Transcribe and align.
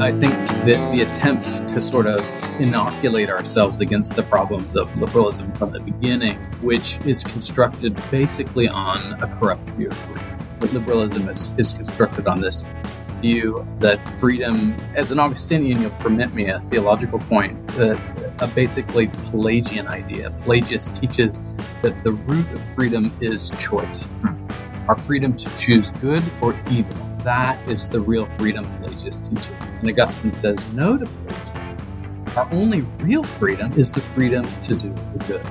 I 0.00 0.12
think 0.12 0.32
that 0.32 0.92
the 0.92 1.00
attempt 1.00 1.66
to 1.66 1.80
sort 1.80 2.06
of 2.06 2.20
inoculate 2.60 3.28
ourselves 3.28 3.80
against 3.80 4.14
the 4.14 4.22
problems 4.22 4.76
of 4.76 4.96
liberalism 4.96 5.50
from 5.54 5.72
the 5.72 5.80
beginning, 5.80 6.36
which 6.62 7.00
is 7.00 7.24
constructed 7.24 8.00
basically 8.08 8.68
on 8.68 9.20
a 9.20 9.26
corrupt 9.38 9.68
view 9.70 9.88
of 9.88 9.96
freedom. 9.96 10.38
But 10.60 10.72
liberalism 10.72 11.28
is, 11.28 11.50
is 11.58 11.72
constructed 11.72 12.28
on 12.28 12.40
this 12.40 12.64
view 13.20 13.66
that 13.80 13.98
freedom, 14.20 14.76
as 14.94 15.10
an 15.10 15.18
Augustinian, 15.18 15.82
you'll 15.82 15.90
permit 15.98 16.32
me 16.32 16.48
a 16.48 16.60
theological 16.60 17.18
point, 17.18 17.66
that 17.70 18.00
a 18.38 18.46
basically 18.46 19.08
Pelagian 19.30 19.88
idea. 19.88 20.30
Pelagius 20.42 20.90
teaches 20.90 21.40
that 21.82 22.04
the 22.04 22.12
root 22.12 22.48
of 22.52 22.62
freedom 22.62 23.12
is 23.20 23.50
choice. 23.58 24.12
Our 24.86 24.96
freedom 24.96 25.36
to 25.36 25.58
choose 25.58 25.90
good 25.90 26.22
or 26.40 26.56
evil. 26.70 27.07
That 27.24 27.68
is 27.68 27.88
the 27.88 28.00
real 28.00 28.26
freedom 28.26 28.64
Pelagius 28.64 29.18
teaches. 29.18 29.50
And 29.50 29.88
Augustine 29.88 30.32
says 30.32 30.72
no 30.72 30.96
to 30.96 31.04
Pelagius. 31.04 31.82
Our 32.36 32.48
only 32.52 32.82
real 33.00 33.24
freedom 33.24 33.72
is 33.72 33.90
the 33.90 34.00
freedom 34.00 34.46
to 34.62 34.74
do 34.74 34.94
the 35.16 35.24
good. 35.24 35.46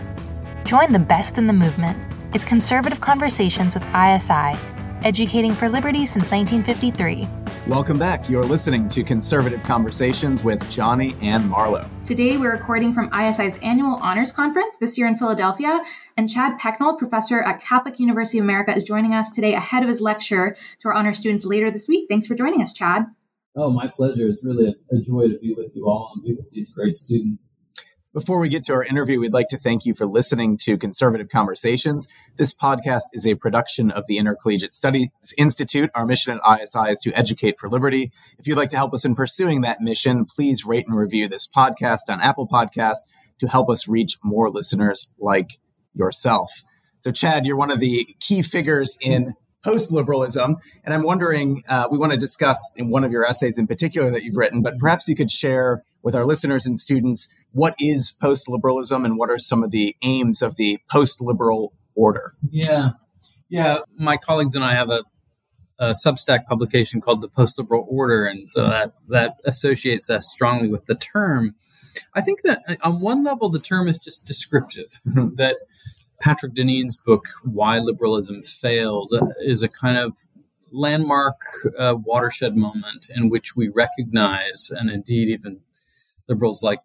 Join 0.65 0.93
the 0.93 0.99
best 0.99 1.37
in 1.37 1.47
the 1.47 1.53
movement. 1.53 1.97
It's 2.33 2.45
Conservative 2.45 3.01
Conversations 3.01 3.73
with 3.73 3.83
ISI, 3.95 4.57
educating 5.03 5.53
for 5.53 5.69
liberty 5.69 6.05
since 6.05 6.31
1953. 6.31 7.27
Welcome 7.67 7.99
back. 7.99 8.29
You're 8.29 8.45
listening 8.45 8.87
to 8.89 9.03
Conservative 9.03 9.61
Conversations 9.63 10.43
with 10.43 10.69
Johnny 10.71 11.15
and 11.21 11.43
Marlo. 11.51 11.87
Today, 12.03 12.37
we're 12.37 12.53
recording 12.53 12.93
from 12.93 13.09
ISI's 13.13 13.57
annual 13.57 13.95
honors 13.95 14.31
conference 14.31 14.75
this 14.79 14.97
year 14.97 15.07
in 15.07 15.17
Philadelphia. 15.17 15.81
And 16.15 16.29
Chad 16.29 16.57
Pecknold, 16.59 16.97
professor 16.97 17.41
at 17.41 17.61
Catholic 17.61 17.99
University 17.99 18.37
of 18.37 18.45
America, 18.45 18.75
is 18.75 18.83
joining 18.85 19.13
us 19.13 19.31
today 19.31 19.53
ahead 19.53 19.83
of 19.83 19.89
his 19.89 19.99
lecture 19.99 20.55
to 20.79 20.87
our 20.87 20.93
honor 20.93 21.13
students 21.13 21.43
later 21.43 21.69
this 21.69 21.87
week. 21.87 22.07
Thanks 22.09 22.25
for 22.25 22.35
joining 22.35 22.61
us, 22.61 22.71
Chad. 22.71 23.05
Oh, 23.55 23.71
my 23.71 23.87
pleasure. 23.87 24.27
It's 24.27 24.43
really 24.45 24.67
a, 24.67 24.95
a 24.95 25.01
joy 25.01 25.27
to 25.27 25.37
be 25.39 25.53
with 25.53 25.73
you 25.75 25.89
all 25.89 26.11
and 26.15 26.23
be 26.23 26.33
with 26.33 26.51
these 26.51 26.69
great 26.69 26.95
students. 26.95 27.53
Before 28.17 28.39
we 28.39 28.49
get 28.49 28.63
to 28.63 28.73
our 28.73 28.83
interview, 28.83 29.19
we'd 29.19 29.31
like 29.31 29.49
to 29.49 29.59
thank 29.59 29.85
you 29.85 29.93
for 29.93 30.07
listening 30.07 30.57
to 30.63 30.75
Conservative 30.75 31.29
Conversations. 31.29 32.07
This 32.35 32.51
podcast 32.51 33.03
is 33.13 33.27
a 33.27 33.35
production 33.35 33.91
of 33.91 34.07
the 34.07 34.17
Intercollegiate 34.17 34.73
Studies 34.73 35.09
Institute. 35.37 35.91
Our 35.93 36.03
mission 36.03 36.39
at 36.43 36.61
ISI 36.63 36.93
is 36.93 36.99
to 37.01 37.13
educate 37.13 37.59
for 37.59 37.69
liberty. 37.69 38.11
If 38.39 38.47
you'd 38.47 38.57
like 38.57 38.71
to 38.71 38.75
help 38.75 38.95
us 38.95 39.05
in 39.05 39.13
pursuing 39.13 39.61
that 39.61 39.81
mission, 39.81 40.25
please 40.25 40.65
rate 40.65 40.87
and 40.87 40.97
review 40.97 41.27
this 41.27 41.47
podcast 41.47 42.09
on 42.09 42.19
Apple 42.19 42.47
Podcasts 42.47 43.05
to 43.39 43.47
help 43.49 43.69
us 43.69 43.87
reach 43.87 44.17
more 44.23 44.49
listeners 44.49 45.13
like 45.19 45.59
yourself. 45.93 46.63
So, 47.01 47.11
Chad, 47.11 47.45
you're 47.45 47.55
one 47.55 47.69
of 47.69 47.79
the 47.79 48.15
key 48.19 48.41
figures 48.41 48.97
in 48.99 49.35
post 49.63 49.91
liberalism. 49.91 50.55
And 50.83 50.91
I'm 50.91 51.03
wondering, 51.03 51.61
uh, 51.69 51.87
we 51.91 51.99
want 51.99 52.13
to 52.13 52.17
discuss 52.17 52.57
in 52.77 52.89
one 52.89 53.03
of 53.03 53.11
your 53.11 53.27
essays 53.27 53.59
in 53.59 53.67
particular 53.67 54.09
that 54.09 54.23
you've 54.23 54.37
written, 54.37 54.63
but 54.63 54.79
perhaps 54.79 55.07
you 55.07 55.15
could 55.15 55.29
share 55.29 55.83
with 56.07 56.15
our 56.15 56.23
listeners 56.23 56.65
and 56.65 56.79
students 56.79 57.35
what 57.51 57.75
is 57.81 58.11
post 58.11 58.47
liberalism 58.47 59.03
and 59.03 59.17
what 59.17 59.29
are 59.29 59.37
some 59.37 59.61
of 59.61 59.71
the 59.71 59.93
aims 60.03 60.41
of 60.41 60.55
the 60.55 60.79
post 60.89 61.19
liberal 61.19 61.73
order? 61.95 62.31
Yeah. 62.49 62.91
Yeah. 63.49 63.79
My 63.97 64.15
colleagues 64.15 64.55
and 64.55 64.63
I 64.63 64.73
have 64.73 64.89
a, 64.89 65.03
a 65.79 65.87
Substack 65.91 66.45
publication 66.45 67.01
called 67.01 67.19
the 67.19 67.27
Post 67.27 67.59
Liberal 67.59 67.85
Order. 67.89 68.25
And 68.25 68.47
so 68.47 68.69
that, 68.69 68.93
that 69.09 69.35
associates 69.43 70.09
us 70.09 70.31
strongly 70.31 70.69
with 70.69 70.85
the 70.85 70.95
term. 70.95 71.55
I 72.15 72.21
think 72.21 72.41
that 72.43 72.61
uh, 72.69 72.75
on 72.83 73.01
one 73.01 73.25
level, 73.25 73.49
the 73.49 73.59
term 73.59 73.89
is 73.89 73.97
just 73.97 74.25
descriptive, 74.25 75.01
that 75.03 75.57
Patrick 76.21 76.53
Deneen's 76.53 76.95
book, 76.95 77.25
Why 77.43 77.79
Liberalism 77.79 78.43
Failed, 78.43 79.13
is 79.41 79.61
a 79.61 79.67
kind 79.67 79.97
of 79.97 80.19
landmark 80.71 81.41
uh, 81.77 81.95
watershed 82.01 82.55
moment 82.55 83.09
in 83.13 83.29
which 83.29 83.57
we 83.57 83.67
recognize, 83.67 84.71
and 84.71 84.89
indeed 84.89 85.27
even 85.27 85.61
liberals 86.27 86.63
like 86.63 86.79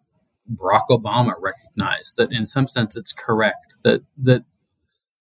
Barack 0.49 0.87
Obama 0.89 1.33
recognize 1.39 2.13
that 2.17 2.31
in 2.31 2.45
some 2.45 2.67
sense 2.67 2.97
it's 2.97 3.13
correct 3.13 3.75
that 3.83 4.01
that 4.17 4.43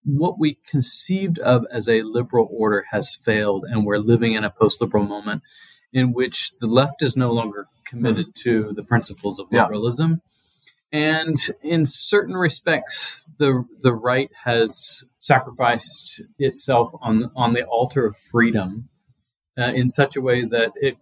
what 0.04 0.38
we 0.38 0.58
conceived 0.66 1.38
of 1.38 1.64
as 1.70 1.88
a 1.88 2.02
liberal 2.02 2.48
order 2.50 2.84
has 2.91 3.14
failed 3.14 3.64
and 3.69 3.86
we're 3.86 3.98
living 3.98 4.32
in 4.32 4.42
a 4.42 4.50
post-liberal 4.50 5.04
moment 5.04 5.42
in 5.92 6.12
which 6.12 6.58
the 6.60 6.66
left 6.66 7.02
is 7.02 7.16
no 7.16 7.30
longer 7.30 7.69
committed 7.84 8.28
mm. 8.28 8.34
to 8.34 8.72
the 8.74 8.82
principles 8.82 9.38
of 9.38 9.46
liberalism 9.52 10.20
yeah. 10.92 11.20
and 11.20 11.36
in 11.62 11.86
certain 11.86 12.34
respects 12.34 13.30
the 13.38 13.64
the 13.82 13.94
right 13.94 14.30
has 14.44 15.04
sacrificed 15.19 16.22
itself 16.38 16.92
on 17.00 17.30
on 17.36 17.52
the 17.52 17.64
altar 17.64 18.04
of 18.04 18.16
freedom 18.16 18.88
uh, 19.56 19.72
in 19.75 19.88
such 19.88 20.16
a 20.16 20.20
way 20.20 20.44
that 20.44 20.72
it 20.76 20.96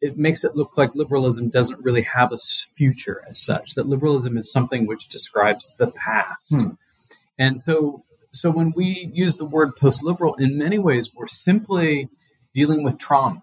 it 0.00 0.16
makes 0.16 0.44
it 0.44 0.56
look 0.56 0.76
like 0.78 0.94
liberalism 0.94 1.48
doesn't 1.48 1.84
really 1.84 2.02
have 2.02 2.32
a 2.32 2.38
future 2.38 3.22
as 3.28 3.38
such 3.38 3.74
that 3.74 3.88
liberalism 3.88 4.36
is 4.36 4.50
something 4.50 4.86
which 4.86 5.08
describes 5.08 5.74
the 5.78 5.88
past 5.88 6.54
hmm. 6.54 6.70
and 7.38 7.60
so 7.60 8.04
so 8.32 8.50
when 8.50 8.72
we 8.74 9.10
use 9.12 9.36
the 9.36 9.44
word 9.44 9.76
post-liberal 9.76 10.34
in 10.36 10.56
many 10.56 10.78
ways 10.78 11.10
we're 11.14 11.26
simply 11.26 12.08
dealing 12.54 12.82
with 12.82 12.98
trauma 12.98 13.42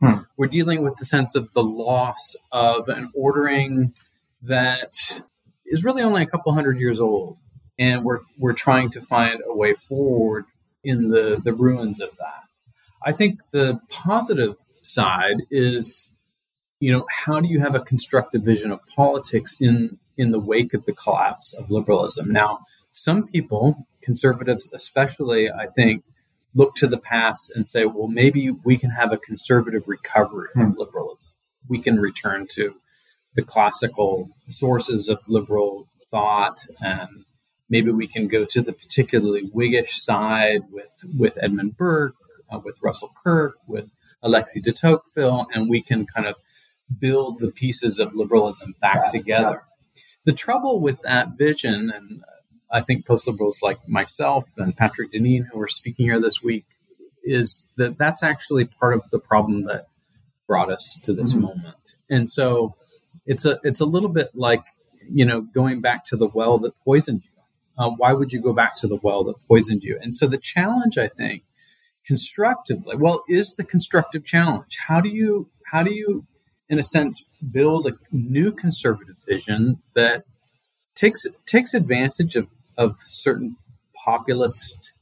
hmm. 0.00 0.18
we're 0.36 0.46
dealing 0.46 0.82
with 0.82 0.96
the 0.96 1.04
sense 1.04 1.34
of 1.34 1.52
the 1.52 1.62
loss 1.62 2.36
of 2.52 2.88
an 2.88 3.10
ordering 3.14 3.94
that 4.42 5.22
is 5.66 5.84
really 5.84 6.02
only 6.02 6.22
a 6.22 6.26
couple 6.26 6.52
hundred 6.52 6.78
years 6.78 7.00
old 7.00 7.38
and 7.78 8.04
we're 8.04 8.20
we're 8.38 8.52
trying 8.52 8.90
to 8.90 9.00
find 9.00 9.40
a 9.46 9.54
way 9.54 9.74
forward 9.74 10.44
in 10.82 11.10
the 11.10 11.40
the 11.42 11.52
ruins 11.52 12.00
of 12.00 12.10
that 12.16 12.44
i 13.04 13.12
think 13.12 13.40
the 13.52 13.80
positive 13.88 14.56
side 14.92 15.42
is 15.50 16.10
you 16.80 16.90
know 16.90 17.06
how 17.24 17.40
do 17.40 17.48
you 17.48 17.60
have 17.60 17.74
a 17.74 17.80
constructive 17.80 18.42
vision 18.42 18.70
of 18.72 18.80
politics 18.86 19.54
in 19.60 19.98
in 20.16 20.32
the 20.32 20.40
wake 20.40 20.74
of 20.74 20.84
the 20.86 20.92
collapse 20.92 21.54
of 21.54 21.70
liberalism 21.70 22.30
now 22.32 22.58
some 22.90 23.26
people 23.26 23.86
conservatives 24.02 24.72
especially 24.72 25.50
i 25.50 25.66
think 25.66 26.02
look 26.54 26.74
to 26.74 26.86
the 26.86 26.98
past 26.98 27.52
and 27.54 27.66
say 27.66 27.84
well 27.84 28.08
maybe 28.08 28.50
we 28.50 28.76
can 28.76 28.90
have 28.90 29.12
a 29.12 29.18
conservative 29.18 29.84
recovery 29.86 30.48
hmm. 30.54 30.62
of 30.62 30.78
liberalism 30.78 31.30
we 31.68 31.80
can 31.80 32.00
return 32.00 32.46
to 32.50 32.74
the 33.34 33.42
classical 33.42 34.30
sources 34.48 35.08
of 35.08 35.18
liberal 35.28 35.86
thought 36.10 36.58
and 36.80 37.24
maybe 37.68 37.92
we 37.92 38.08
can 38.08 38.26
go 38.26 38.44
to 38.44 38.60
the 38.60 38.72
particularly 38.72 39.42
whiggish 39.54 39.92
side 39.92 40.62
with 40.72 41.04
with 41.16 41.38
edmund 41.40 41.76
burke 41.76 42.16
uh, 42.50 42.58
with 42.64 42.78
russell 42.82 43.12
kirk 43.22 43.54
with 43.68 43.92
Alexis 44.22 44.62
de 44.62 44.72
Tocqueville, 44.72 45.46
and 45.52 45.68
we 45.68 45.82
can 45.82 46.06
kind 46.06 46.26
of 46.26 46.36
build 46.98 47.38
the 47.38 47.50
pieces 47.50 47.98
of 47.98 48.14
liberalism 48.14 48.74
back 48.80 49.10
together. 49.10 49.62
The 50.24 50.32
trouble 50.32 50.80
with 50.80 51.00
that 51.02 51.38
vision, 51.38 51.90
and 51.90 52.22
I 52.70 52.80
think 52.80 53.06
post 53.06 53.26
liberals 53.26 53.62
like 53.62 53.88
myself 53.88 54.48
and 54.56 54.76
Patrick 54.76 55.12
Deneen, 55.12 55.46
who 55.52 55.60
are 55.60 55.68
speaking 55.68 56.06
here 56.06 56.20
this 56.20 56.42
week, 56.42 56.66
is 57.22 57.68
that 57.76 57.98
that's 57.98 58.22
actually 58.22 58.64
part 58.64 58.94
of 58.94 59.02
the 59.10 59.18
problem 59.18 59.64
that 59.64 59.86
brought 60.46 60.70
us 60.70 60.98
to 61.04 61.12
this 61.12 61.32
mm-hmm. 61.32 61.42
moment. 61.42 61.94
And 62.08 62.28
so 62.28 62.74
it's 63.26 63.44
a 63.44 63.60
it's 63.62 63.80
a 63.80 63.84
little 63.84 64.08
bit 64.08 64.30
like 64.34 64.64
you 65.08 65.24
know 65.24 65.42
going 65.42 65.80
back 65.80 66.04
to 66.06 66.16
the 66.16 66.28
well 66.28 66.58
that 66.58 66.76
poisoned 66.84 67.24
you. 67.24 67.30
Uh, 67.78 67.90
why 67.90 68.12
would 68.12 68.32
you 68.32 68.42
go 68.42 68.52
back 68.52 68.74
to 68.74 68.86
the 68.86 68.98
well 69.02 69.24
that 69.24 69.36
poisoned 69.48 69.84
you? 69.84 69.98
And 70.02 70.14
so 70.14 70.26
the 70.26 70.36
challenge, 70.36 70.98
I 70.98 71.08
think, 71.08 71.44
constructively. 72.10 72.96
Well 72.96 73.22
is 73.28 73.54
the 73.54 73.62
constructive 73.62 74.24
challenge? 74.24 74.76
How 74.88 75.00
do 75.00 75.08
you 75.08 75.48
how 75.70 75.84
do 75.84 75.92
you 75.94 76.26
in 76.68 76.76
a 76.76 76.82
sense 76.82 77.24
build 77.52 77.86
a 77.86 77.92
new 78.10 78.50
conservative 78.50 79.14
vision 79.28 79.80
that 79.94 80.24
takes 80.96 81.24
takes 81.46 81.72
advantage 81.72 82.34
of 82.34 82.48
of 82.76 82.96
certain 83.06 83.56
populist 84.04 84.92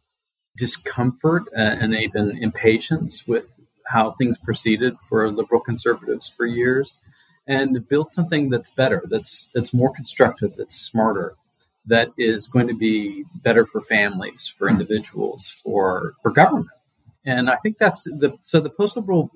discomfort 0.58 1.44
uh, 1.56 1.76
and 1.80 1.94
even 1.94 2.36
impatience 2.42 3.26
with 3.26 3.46
how 3.87 4.11
things 4.11 4.37
proceeded 4.37 4.94
for 5.08 5.31
liberal 5.31 5.62
conservatives 5.62 6.28
for 6.28 6.44
years 6.44 7.00
and 7.46 7.88
build 7.88 8.11
something 8.11 8.50
that's 8.50 8.72
better 8.82 9.00
that's 9.08 9.50
that's 9.54 9.72
more 9.72 9.93
constructive 9.94 10.50
that's 10.58 10.76
smarter 10.76 11.28
that 11.87 12.11
is 12.19 12.46
going 12.46 12.69
to 12.69 12.75
be 12.75 13.25
better 13.46 13.64
for 13.64 13.81
families 13.81 14.46
for 14.46 14.69
individuals 14.69 15.49
for 15.62 16.12
for 16.22 16.31
government 16.31 16.77
and 17.28 17.50
I 17.50 17.56
think 17.56 17.76
that's 17.76 18.04
the 18.04 18.38
so 18.40 18.58
the 18.58 18.70
post 18.70 18.96
liberal 18.96 19.30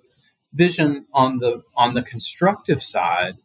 vision 0.54 1.06
on 1.12 1.38
the 1.40 1.62
on 1.76 1.92
the 1.92 2.02
constructive 2.02 2.82
side 2.82 3.36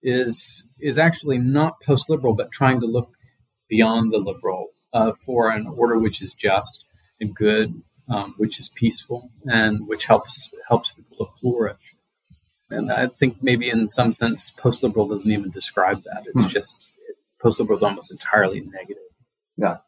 is 0.00 0.62
is 0.78 0.96
actually 0.96 1.38
not 1.38 1.82
post 1.82 2.08
liberal, 2.08 2.34
but 2.34 2.52
trying 2.52 2.80
to 2.80 2.86
look 2.86 3.10
beyond 3.68 4.12
the 4.12 4.18
liberal 4.18 4.68
uh, 4.92 5.12
for 5.12 5.50
an 5.50 5.66
order 5.66 5.98
which 5.98 6.22
is 6.22 6.34
just 6.34 6.84
and 7.20 7.34
good, 7.34 7.82
um, 8.08 8.34
which 8.36 8.60
is 8.60 8.68
peaceful, 8.68 9.30
and 9.50 9.88
which 9.88 10.04
helps 10.04 10.50
helps 10.68 10.92
people 10.92 11.26
to 11.26 11.32
flourish. 11.40 11.96
And 12.70 12.92
I 12.92 13.08
think 13.08 13.42
maybe 13.42 13.68
in 13.68 13.88
some 13.88 14.12
sense, 14.12 14.52
post 14.52 14.84
liberal 14.84 15.08
doesn't 15.08 15.32
even 15.32 15.50
describe 15.50 16.04
that. 16.04 16.22
It's 16.26 16.42
hmm. 16.42 16.48
just 16.48 16.90
post 17.40 17.58
liberal 17.58 17.76
is 17.76 17.82
almost 17.82 18.12
entirely 18.12 18.60
negative. 18.60 19.02
Yeah. 19.56 19.78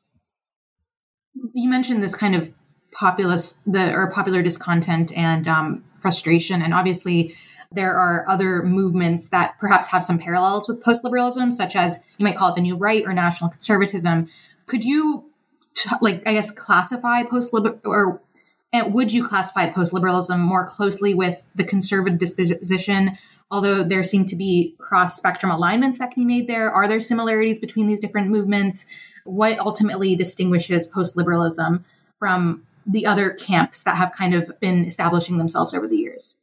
You 1.52 1.68
mentioned 1.68 2.02
this 2.02 2.16
kind 2.16 2.34
of 2.34 2.52
populist 2.92 3.60
the 3.70 3.92
or 3.92 4.10
popular 4.10 4.42
discontent 4.42 5.16
and 5.16 5.46
um, 5.46 5.84
frustration 6.00 6.62
and 6.62 6.72
obviously 6.72 7.34
there 7.72 7.94
are 7.94 8.24
other 8.28 8.62
movements 8.62 9.28
that 9.28 9.58
perhaps 9.58 9.88
have 9.88 10.02
some 10.02 10.18
parallels 10.18 10.68
with 10.68 10.82
post 10.82 11.04
liberalism, 11.04 11.50
such 11.50 11.76
as 11.76 11.98
you 12.16 12.24
might 12.24 12.36
call 12.36 12.50
it 12.50 12.54
the 12.54 12.62
new 12.62 12.76
right 12.76 13.04
or 13.04 13.12
national 13.12 13.50
conservatism. 13.50 14.26
Could 14.66 14.84
you, 14.84 15.30
t- 15.74 15.90
like, 16.00 16.22
I 16.26 16.32
guess, 16.32 16.50
classify 16.50 17.24
post 17.24 17.52
liberal 17.52 17.78
or 17.84 18.22
and 18.70 18.92
would 18.92 19.12
you 19.12 19.26
classify 19.26 19.70
post 19.70 19.94
liberalism 19.94 20.40
more 20.40 20.66
closely 20.66 21.14
with 21.14 21.42
the 21.54 21.64
conservative 21.64 22.18
disposition? 22.18 23.16
Although 23.50 23.82
there 23.82 24.02
seem 24.02 24.26
to 24.26 24.36
be 24.36 24.74
cross 24.78 25.16
spectrum 25.16 25.50
alignments 25.50 25.98
that 25.98 26.10
can 26.10 26.26
be 26.26 26.40
made 26.40 26.48
there, 26.48 26.70
are 26.70 26.86
there 26.86 27.00
similarities 27.00 27.58
between 27.58 27.86
these 27.86 27.98
different 27.98 28.28
movements? 28.28 28.84
What 29.24 29.58
ultimately 29.58 30.14
distinguishes 30.16 30.86
post 30.86 31.16
liberalism 31.16 31.86
from 32.18 32.66
the 32.90 33.06
other 33.06 33.30
camps 33.30 33.82
that 33.82 33.96
have 33.96 34.12
kind 34.12 34.34
of 34.34 34.50
been 34.60 34.84
establishing 34.84 35.38
themselves 35.38 35.74
over 35.74 35.86
the 35.86 35.96
years? 35.96 36.34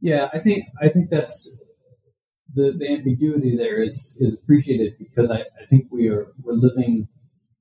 Yeah, 0.00 0.28
I 0.32 0.38
think 0.38 0.64
I 0.80 0.88
think 0.88 1.10
that's 1.10 1.60
the, 2.54 2.72
the 2.72 2.88
ambiguity 2.92 3.56
there 3.56 3.82
is 3.82 4.18
is 4.20 4.34
appreciated 4.34 4.96
because 4.98 5.30
I, 5.30 5.40
I 5.40 5.66
think 5.68 5.86
we 5.90 6.08
are 6.08 6.32
we're 6.42 6.54
living 6.54 7.08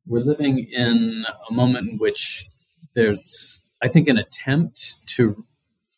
we're 0.05 0.21
living 0.23 0.59
in 0.59 1.25
a 1.49 1.53
moment 1.53 1.89
in 1.89 1.97
which 1.97 2.49
there's 2.93 3.63
I 3.81 3.87
think 3.87 4.07
an 4.07 4.17
attempt 4.17 4.95
to 5.15 5.45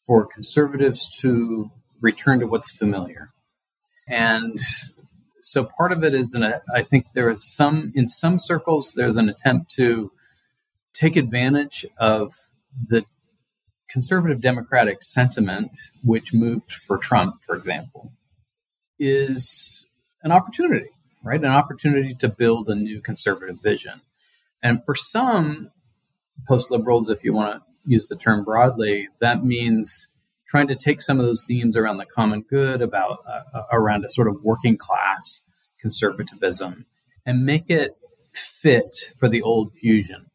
for 0.06 0.26
conservatives 0.26 1.10
to 1.22 1.72
return 2.02 2.40
to 2.42 2.46
what's 2.46 2.72
familiar. 2.72 3.32
And 4.08 4.60
so 5.42 5.66
part 5.66 5.92
of 5.92 6.04
it 6.04 6.14
is, 6.14 6.34
an, 6.34 6.44
I 6.74 6.84
think 6.84 7.14
there 7.14 7.30
is 7.30 7.44
some, 7.44 7.92
in 7.96 8.06
some 8.06 8.38
circles, 8.38 8.94
there's 8.96 9.18
an 9.18 9.30
attempt 9.30 9.72
to 9.76 10.12
take 10.94 11.16
advantage 11.16 11.86
of 11.98 12.34
the 12.88 13.06
conservative 13.90 14.42
democratic 14.42 15.04
sentiment, 15.04 15.78
which 16.04 16.34
moved 16.34 16.72
for 16.72 16.98
Trump, 16.98 17.42
for 17.42 17.56
example, 17.56 18.12
is 19.00 19.86
an 20.24 20.32
opportunity, 20.32 20.90
right? 21.24 21.40
An 21.40 21.52
opportunity 21.52 22.14
to 22.16 22.28
build 22.28 22.70
a 22.70 22.76
new 22.76 23.02
conservative 23.02 23.62
vision. 23.62 24.02
And 24.62 24.84
for 24.86 24.96
some 24.96 25.72
post 26.48 26.72
liberals, 26.72 27.10
if 27.10 27.24
you 27.24 27.34
want 27.34 27.56
to 27.56 27.62
use 27.86 28.08
the 28.08 28.16
term 28.16 28.44
broadly, 28.44 29.10
that 29.20 29.44
means 29.44 30.10
trying 30.48 30.68
to 30.68 30.76
take 30.76 31.02
some 31.02 31.20
of 31.20 31.26
those 31.26 31.46
themes 31.48 31.76
around 31.76 31.98
the 31.98 32.06
common 32.06 32.42
good, 32.42 32.82
about 32.82 33.20
uh, 33.28 33.58
uh, 33.58 33.64
around 33.72 34.06
a 34.06 34.10
sort 34.10 34.28
of 34.28 34.42
working 34.44 34.78
class 34.78 35.44
conservatism, 35.80 36.86
and 37.26 37.46
make 37.46 37.70
it 37.70 37.92
fit 38.34 38.96
for 39.18 39.28
the 39.28 39.42
old 39.42 39.74
fusion, 39.74 40.28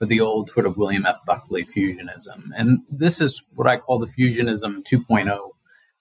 for 0.00 0.06
the 0.06 0.18
old 0.18 0.48
sort 0.48 0.64
of 0.64 0.78
William 0.78 1.04
F. 1.04 1.22
Buckley 1.26 1.62
fusionism. 1.62 2.48
And 2.56 2.80
this 2.90 3.20
is 3.20 3.44
what 3.54 3.68
I 3.68 3.76
call 3.76 3.98
the 3.98 4.06
fusionism 4.06 4.82
2.0 4.82 5.50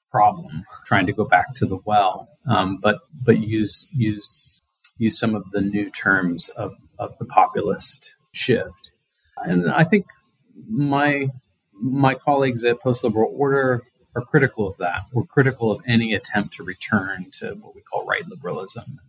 problem, 0.10 0.64
trying 0.86 1.06
to 1.06 1.12
go 1.12 1.26
back 1.26 1.54
to 1.56 1.66
the 1.66 1.80
well, 1.84 2.30
um, 2.48 2.78
but 2.78 3.02
but 3.14 3.40
use 3.40 3.90
use 3.94 4.62
use 4.98 5.20
some 5.20 5.36
of 5.36 5.52
the 5.52 5.60
new 5.60 5.90
terms 5.90 6.48
of, 6.50 6.76
of 6.98 7.18
the 7.20 7.26
populist 7.26 8.16
shift. 8.32 8.94
And 9.36 9.70
I 9.70 9.84
think 9.84 10.06
my 10.70 11.28
my 11.74 12.16
colleagues 12.16 12.64
at 12.64 12.80
Post 12.80 13.04
Liberal 13.04 13.34
Order 13.36 13.84
are 14.16 14.22
critical 14.24 14.66
of 14.66 14.78
that. 14.78 15.02
We're 15.12 15.26
critical 15.26 15.72
of 15.72 15.82
any 15.86 16.14
attempt 16.14 16.54
to 16.54 16.64
return 16.64 17.32
to 17.34 17.56
what 17.56 17.76
we 17.76 17.82
call 17.82 18.06
right 18.06 18.26
liberalism. 18.26 19.02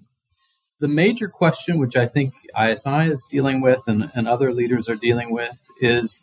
The 0.81 0.89
major 0.89 1.29
question, 1.29 1.79
which 1.79 1.95
I 1.95 2.07
think 2.07 2.33
ISI 2.59 3.11
is 3.11 3.29
dealing 3.31 3.61
with 3.61 3.83
and, 3.87 4.11
and 4.15 4.27
other 4.27 4.53
leaders 4.53 4.89
are 4.89 4.97
dealing 4.97 5.31
with, 5.31 5.69
is 5.81 6.23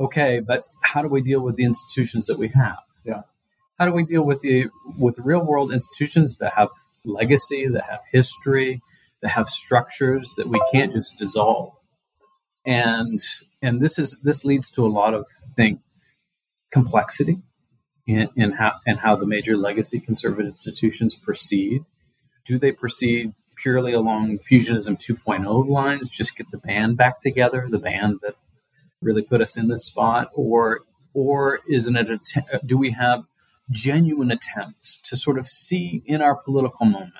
okay, 0.00 0.40
but 0.40 0.64
how 0.82 1.02
do 1.02 1.08
we 1.08 1.20
deal 1.20 1.40
with 1.40 1.56
the 1.56 1.64
institutions 1.64 2.26
that 2.26 2.38
we 2.38 2.48
have? 2.48 2.78
Yeah. 3.04 3.22
How 3.78 3.86
do 3.86 3.92
we 3.92 4.04
deal 4.04 4.22
with 4.22 4.40
the 4.40 4.68
with 4.98 5.18
real 5.18 5.44
world 5.44 5.72
institutions 5.72 6.38
that 6.38 6.54
have 6.54 6.70
legacy, 7.04 7.66
that 7.68 7.84
have 7.90 8.00
history, 8.10 8.80
that 9.20 9.30
have 9.30 9.48
structures 9.48 10.34
that 10.36 10.48
we 10.48 10.60
can't 10.72 10.92
just 10.92 11.18
dissolve? 11.18 11.74
And 12.64 13.18
and 13.60 13.80
this 13.80 13.98
is 13.98 14.20
this 14.22 14.44
leads 14.44 14.70
to 14.72 14.86
a 14.86 14.88
lot 14.88 15.14
of 15.14 15.26
I 15.42 15.52
think 15.54 15.80
complexity 16.70 17.38
in, 18.06 18.28
in 18.36 18.52
how 18.52 18.74
and 18.86 19.00
how 19.00 19.16
the 19.16 19.26
major 19.26 19.56
legacy 19.56 20.00
conservative 20.00 20.46
institutions 20.46 21.14
proceed. 21.16 21.82
Do 22.44 22.58
they 22.58 22.72
proceed 22.72 23.34
purely 23.62 23.92
along 23.92 24.38
fusionism 24.38 24.98
2.0 24.98 25.68
lines, 25.68 26.08
just 26.08 26.36
get 26.36 26.50
the 26.50 26.58
band 26.58 26.96
back 26.96 27.20
together, 27.20 27.68
the 27.70 27.78
band 27.78 28.18
that 28.22 28.34
really 29.00 29.22
put 29.22 29.40
us 29.40 29.56
in 29.56 29.68
this 29.68 29.86
spot, 29.86 30.30
or 30.34 30.80
or 31.14 31.60
isn't 31.68 31.96
it? 31.96 32.08
A 32.10 32.54
uh, 32.54 32.58
do 32.64 32.78
we 32.78 32.90
have 32.92 33.24
genuine 33.70 34.30
attempts 34.30 35.00
to 35.00 35.16
sort 35.16 35.38
of 35.38 35.48
see 35.48 36.02
in 36.06 36.20
our 36.20 36.36
political 36.36 36.86
moment, 36.86 37.14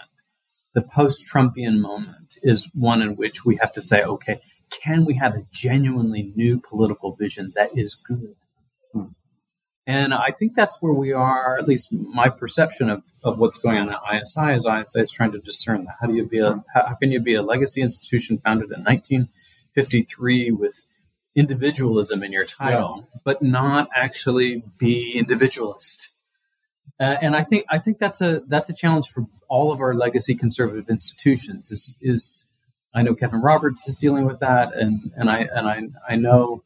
the 0.75 0.83
post-Trumpian 0.83 1.79
moment 1.79 2.39
is 2.43 2.71
one 2.75 3.03
in 3.03 3.17
which 3.17 3.45
we 3.45 3.57
have 3.57 3.73
to 3.73 3.83
say, 3.83 4.03
okay, 4.03 4.41
can 4.71 5.05
we 5.05 5.15
have 5.15 5.35
a 5.35 5.47
genuinely 5.51 6.33
new 6.35 6.59
political 6.61 7.15
vision 7.15 7.53
that 7.55 7.71
is 7.77 7.95
good? 7.95 8.35
And 9.87 10.15
I 10.15 10.31
think 10.31 10.55
that's 10.55 10.81
where 10.81 10.93
we 10.93 11.13
are, 11.13 11.59
at 11.59 11.67
least 11.67 11.93
my 11.93 12.29
perception 12.29 12.89
of, 12.89 13.03
of 13.25 13.39
what's 13.39 13.59
going 13.59 13.79
on 13.79 13.91
at 13.91 14.01
ISI 14.15 14.53
is 14.53 14.67
ISI 14.67 15.01
is 15.01 15.11
trying 15.11 15.33
to 15.33 15.39
discern 15.39 15.85
that. 15.85 15.97
How 16.01 16.07
do 16.07 16.15
you 16.15 16.25
be 16.25 16.39
a, 16.39 16.65
how, 16.73 16.87
how 16.87 16.95
can 16.95 17.11
you 17.11 17.21
be 17.21 17.35
a 17.35 17.43
legacy 17.43 17.83
institution 17.83 18.39
founded 18.39 18.71
in 18.71 18.85
1953 18.85 20.53
with 20.53 20.85
individualism 21.35 22.23
in 22.23 22.31
your 22.31 22.45
title, 22.45 22.95
yeah. 22.99 23.21
but 23.25 23.43
not 23.43 23.89
actually 23.95 24.63
be 24.79 25.13
individualist? 25.13 26.13
Uh, 27.01 27.17
and 27.21 27.35
I 27.35 27.43
think 27.43 27.65
I 27.69 27.79
think 27.79 27.99
that's 27.99 28.21
a 28.21 28.43
that's 28.47 28.71
a 28.71 28.75
challenge 28.75 29.09
for 29.09 29.27
all 29.49 29.73
of 29.73 29.81
our 29.81 29.95
legacy 29.95 30.37
conservative 30.37 30.89
institutions. 30.89 31.73
Is 31.73 31.97
is 32.01 32.47
I 32.95 33.03
know 33.03 33.17
Kevin 33.17 33.41
Roberts 33.41 33.89
is 33.89 33.97
dealing 33.97 34.25
with 34.25 34.39
that, 34.39 34.77
and 34.77 35.11
and 35.17 35.29
I 35.29 35.49
and 35.53 35.67
I 35.67 35.83
I 36.09 36.17
know 36.17 36.63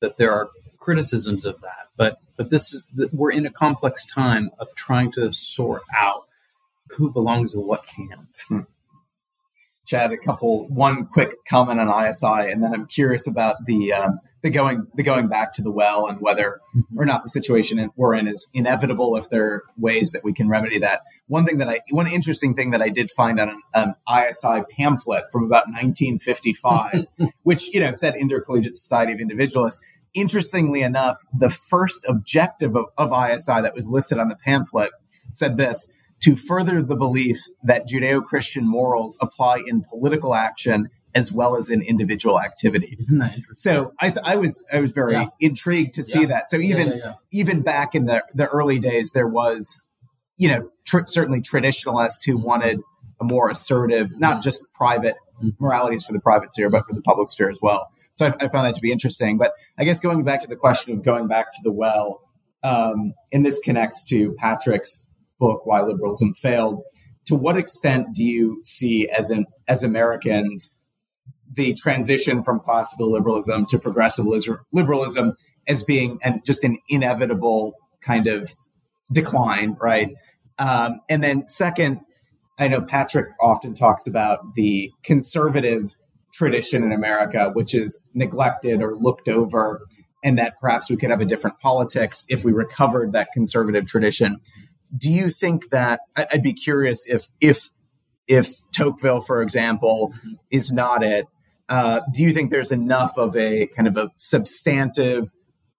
that 0.00 0.16
there 0.16 0.32
are 0.32 0.50
criticisms 0.78 1.44
of 1.44 1.60
that, 1.60 1.90
but 1.96 2.18
but 2.38 2.48
this 2.48 2.72
is, 2.72 2.82
we're 3.12 3.32
in 3.32 3.44
a 3.44 3.50
complex 3.50 4.06
time 4.06 4.50
of 4.58 4.74
trying 4.74 5.12
to 5.12 5.30
sort 5.32 5.82
out 5.94 6.24
who 6.96 7.12
belongs 7.12 7.54
in 7.54 7.60
what 7.60 7.86
camp. 7.86 8.30
Hmm. 8.48 8.60
Chad, 9.88 10.12
a 10.12 10.18
couple 10.18 10.68
one 10.68 11.06
quick 11.06 11.46
comment 11.48 11.80
on 11.80 11.88
ISI, 11.88 12.52
and 12.52 12.62
then 12.62 12.74
I'm 12.74 12.86
curious 12.86 13.26
about 13.26 13.64
the 13.64 13.94
um, 13.94 14.20
the 14.42 14.50
going 14.50 14.86
the 14.94 15.02
going 15.02 15.28
back 15.28 15.54
to 15.54 15.62
the 15.62 15.70
well 15.70 16.06
and 16.06 16.20
whether 16.20 16.60
mm-hmm. 16.76 17.00
or 17.00 17.06
not 17.06 17.22
the 17.22 17.30
situation 17.30 17.90
we're 17.96 18.14
in 18.14 18.28
is 18.28 18.50
inevitable. 18.52 19.16
If 19.16 19.30
there 19.30 19.46
are 19.46 19.62
ways 19.78 20.12
that 20.12 20.22
we 20.22 20.34
can 20.34 20.50
remedy 20.50 20.78
that. 20.80 21.00
One 21.26 21.46
thing 21.46 21.56
that 21.56 21.68
I 21.68 21.80
one 21.90 22.06
interesting 22.06 22.54
thing 22.54 22.70
that 22.72 22.82
I 22.82 22.90
did 22.90 23.10
find 23.10 23.40
on 23.40 23.48
an, 23.48 23.62
an 23.72 23.94
ISI 24.06 24.62
pamphlet 24.76 25.32
from 25.32 25.44
about 25.44 25.68
1955, 25.68 27.06
which 27.44 27.72
you 27.72 27.80
know 27.80 27.94
said 27.94 28.14
Intercollegiate 28.14 28.76
Society 28.76 29.14
of 29.14 29.20
Individualists. 29.20 29.82
Interestingly 30.14 30.82
enough, 30.82 31.16
the 31.36 31.50
first 31.50 32.04
objective 32.08 32.76
of, 32.76 32.86
of 32.96 33.12
ISI 33.12 33.62
that 33.62 33.74
was 33.74 33.86
listed 33.86 34.18
on 34.18 34.28
the 34.28 34.36
pamphlet 34.36 34.90
said 35.32 35.56
this 35.56 35.88
to 36.20 36.34
further 36.34 36.82
the 36.82 36.96
belief 36.96 37.38
that 37.62 37.86
Judeo 37.86 38.24
Christian 38.24 38.68
morals 38.68 39.18
apply 39.20 39.62
in 39.66 39.84
political 39.84 40.34
action 40.34 40.88
as 41.14 41.32
well 41.32 41.56
as 41.56 41.70
in 41.70 41.82
individual 41.82 42.40
activity. 42.40 42.96
Isn't 42.98 43.18
that 43.18 43.34
interesting? 43.34 43.72
So 43.72 43.92
I, 44.00 44.10
th- 44.10 44.24
I 44.24 44.36
was 44.36 44.62
I 44.72 44.80
was 44.80 44.92
very 44.92 45.14
yeah. 45.14 45.26
intrigued 45.40 45.94
to 45.94 46.04
see 46.04 46.22
yeah. 46.22 46.26
that. 46.26 46.50
So 46.50 46.58
even 46.58 46.98
yeah, 46.98 47.14
even 47.32 47.62
back 47.62 47.94
in 47.94 48.04
the 48.04 48.22
the 48.34 48.46
early 48.46 48.78
days, 48.78 49.12
there 49.12 49.26
was 49.26 49.80
you 50.36 50.48
know 50.48 50.70
tr- 50.86 51.06
certainly 51.06 51.40
traditionalists 51.40 52.24
who 52.24 52.36
wanted 52.36 52.80
a 53.20 53.24
more 53.24 53.50
assertive, 53.50 54.18
not 54.18 54.42
just 54.42 54.72
private 54.74 55.16
mm-hmm. 55.38 55.50
moralities 55.58 56.04
for 56.04 56.12
the 56.12 56.20
private 56.20 56.52
sphere, 56.52 56.70
but 56.70 56.86
for 56.86 56.94
the 56.94 57.02
public 57.02 57.30
sphere 57.30 57.50
as 57.50 57.58
well. 57.62 57.90
So 58.18 58.26
I, 58.26 58.44
I, 58.44 58.48
found 58.48 58.66
that 58.66 58.74
to 58.74 58.80
be 58.80 58.90
interesting. 58.90 59.38
But 59.38 59.52
I 59.78 59.84
guess 59.84 60.00
going 60.00 60.24
back 60.24 60.42
to 60.42 60.48
the 60.48 60.56
question 60.56 60.92
of 60.92 61.04
going 61.04 61.28
back 61.28 61.52
to 61.52 61.60
the 61.62 61.72
well, 61.72 62.20
um, 62.64 63.14
and 63.32 63.46
this 63.46 63.60
connects 63.60 64.04
to 64.08 64.32
Patrick's 64.38 65.06
book, 65.38 65.64
Why 65.64 65.80
Liberalism 65.80 66.34
Failed. 66.34 66.82
To 67.26 67.36
what 67.36 67.56
extent 67.56 68.14
do 68.14 68.24
you 68.24 68.60
see 68.64 69.08
as 69.08 69.32
as 69.68 69.84
Americans 69.84 70.74
the 71.50 71.74
transition 71.74 72.42
from 72.42 72.60
classical 72.60 73.10
liberalism 73.10 73.66
to 73.66 73.78
progressive 73.78 74.26
liberalism 74.72 75.34
as 75.66 75.82
being 75.82 76.18
and 76.22 76.44
just 76.44 76.64
an 76.64 76.78
inevitable 76.88 77.74
kind 78.02 78.26
of 78.26 78.52
decline, 79.12 79.76
right? 79.80 80.14
Um, 80.58 81.00
and 81.08 81.22
then 81.22 81.46
second, 81.46 82.00
I 82.58 82.68
know 82.68 82.82
Patrick 82.82 83.28
often 83.40 83.74
talks 83.74 84.06
about 84.06 84.54
the 84.54 84.90
conservative 85.04 85.94
tradition 86.38 86.82
in 86.82 86.92
America, 86.92 87.50
which 87.52 87.74
is 87.74 88.00
neglected 88.14 88.80
or 88.80 88.96
looked 88.96 89.28
over, 89.28 89.82
and 90.24 90.38
that 90.38 90.54
perhaps 90.60 90.88
we 90.88 90.96
could 90.96 91.10
have 91.10 91.20
a 91.20 91.24
different 91.24 91.60
politics 91.60 92.24
if 92.28 92.44
we 92.44 92.52
recovered 92.52 93.12
that 93.12 93.28
conservative 93.32 93.86
tradition 93.86 94.40
do 94.96 95.10
you 95.10 95.28
think 95.28 95.70
that 95.70 96.00
I'd 96.16 96.42
be 96.42 96.52
curious 96.52 97.06
if 97.08 97.28
if 97.40 97.70
if 98.26 98.62
Tocqueville, 98.72 99.20
for 99.20 99.42
example, 99.42 100.12
is 100.50 100.72
not 100.72 101.02
it? 101.02 101.26
Uh, 101.68 102.00
do 102.12 102.22
you 102.22 102.32
think 102.32 102.50
there's 102.50 102.72
enough 102.72 103.18
of 103.18 103.36
a 103.36 103.66
kind 103.68 103.88
of 103.88 103.96
a 103.96 104.10
substantive 104.16 105.32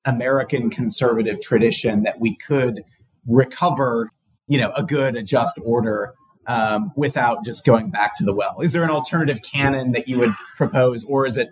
American 0.05 0.69
conservative 0.69 1.41
tradition 1.41 2.03
that 2.03 2.19
we 2.19 2.35
could 2.35 2.83
recover, 3.27 4.11
you 4.47 4.59
know, 4.59 4.71
a 4.75 4.83
good, 4.83 5.15
a 5.15 5.23
just 5.23 5.59
order 5.63 6.13
um, 6.47 6.91
without 6.95 7.45
just 7.45 7.65
going 7.65 7.89
back 7.89 8.17
to 8.17 8.25
the 8.25 8.33
well? 8.33 8.59
Is 8.61 8.73
there 8.73 8.83
an 8.83 8.89
alternative 8.89 9.41
canon 9.41 9.91
that 9.91 10.07
you 10.07 10.19
would 10.19 10.33
propose, 10.57 11.03
or 11.05 11.25
is 11.25 11.37
it 11.37 11.49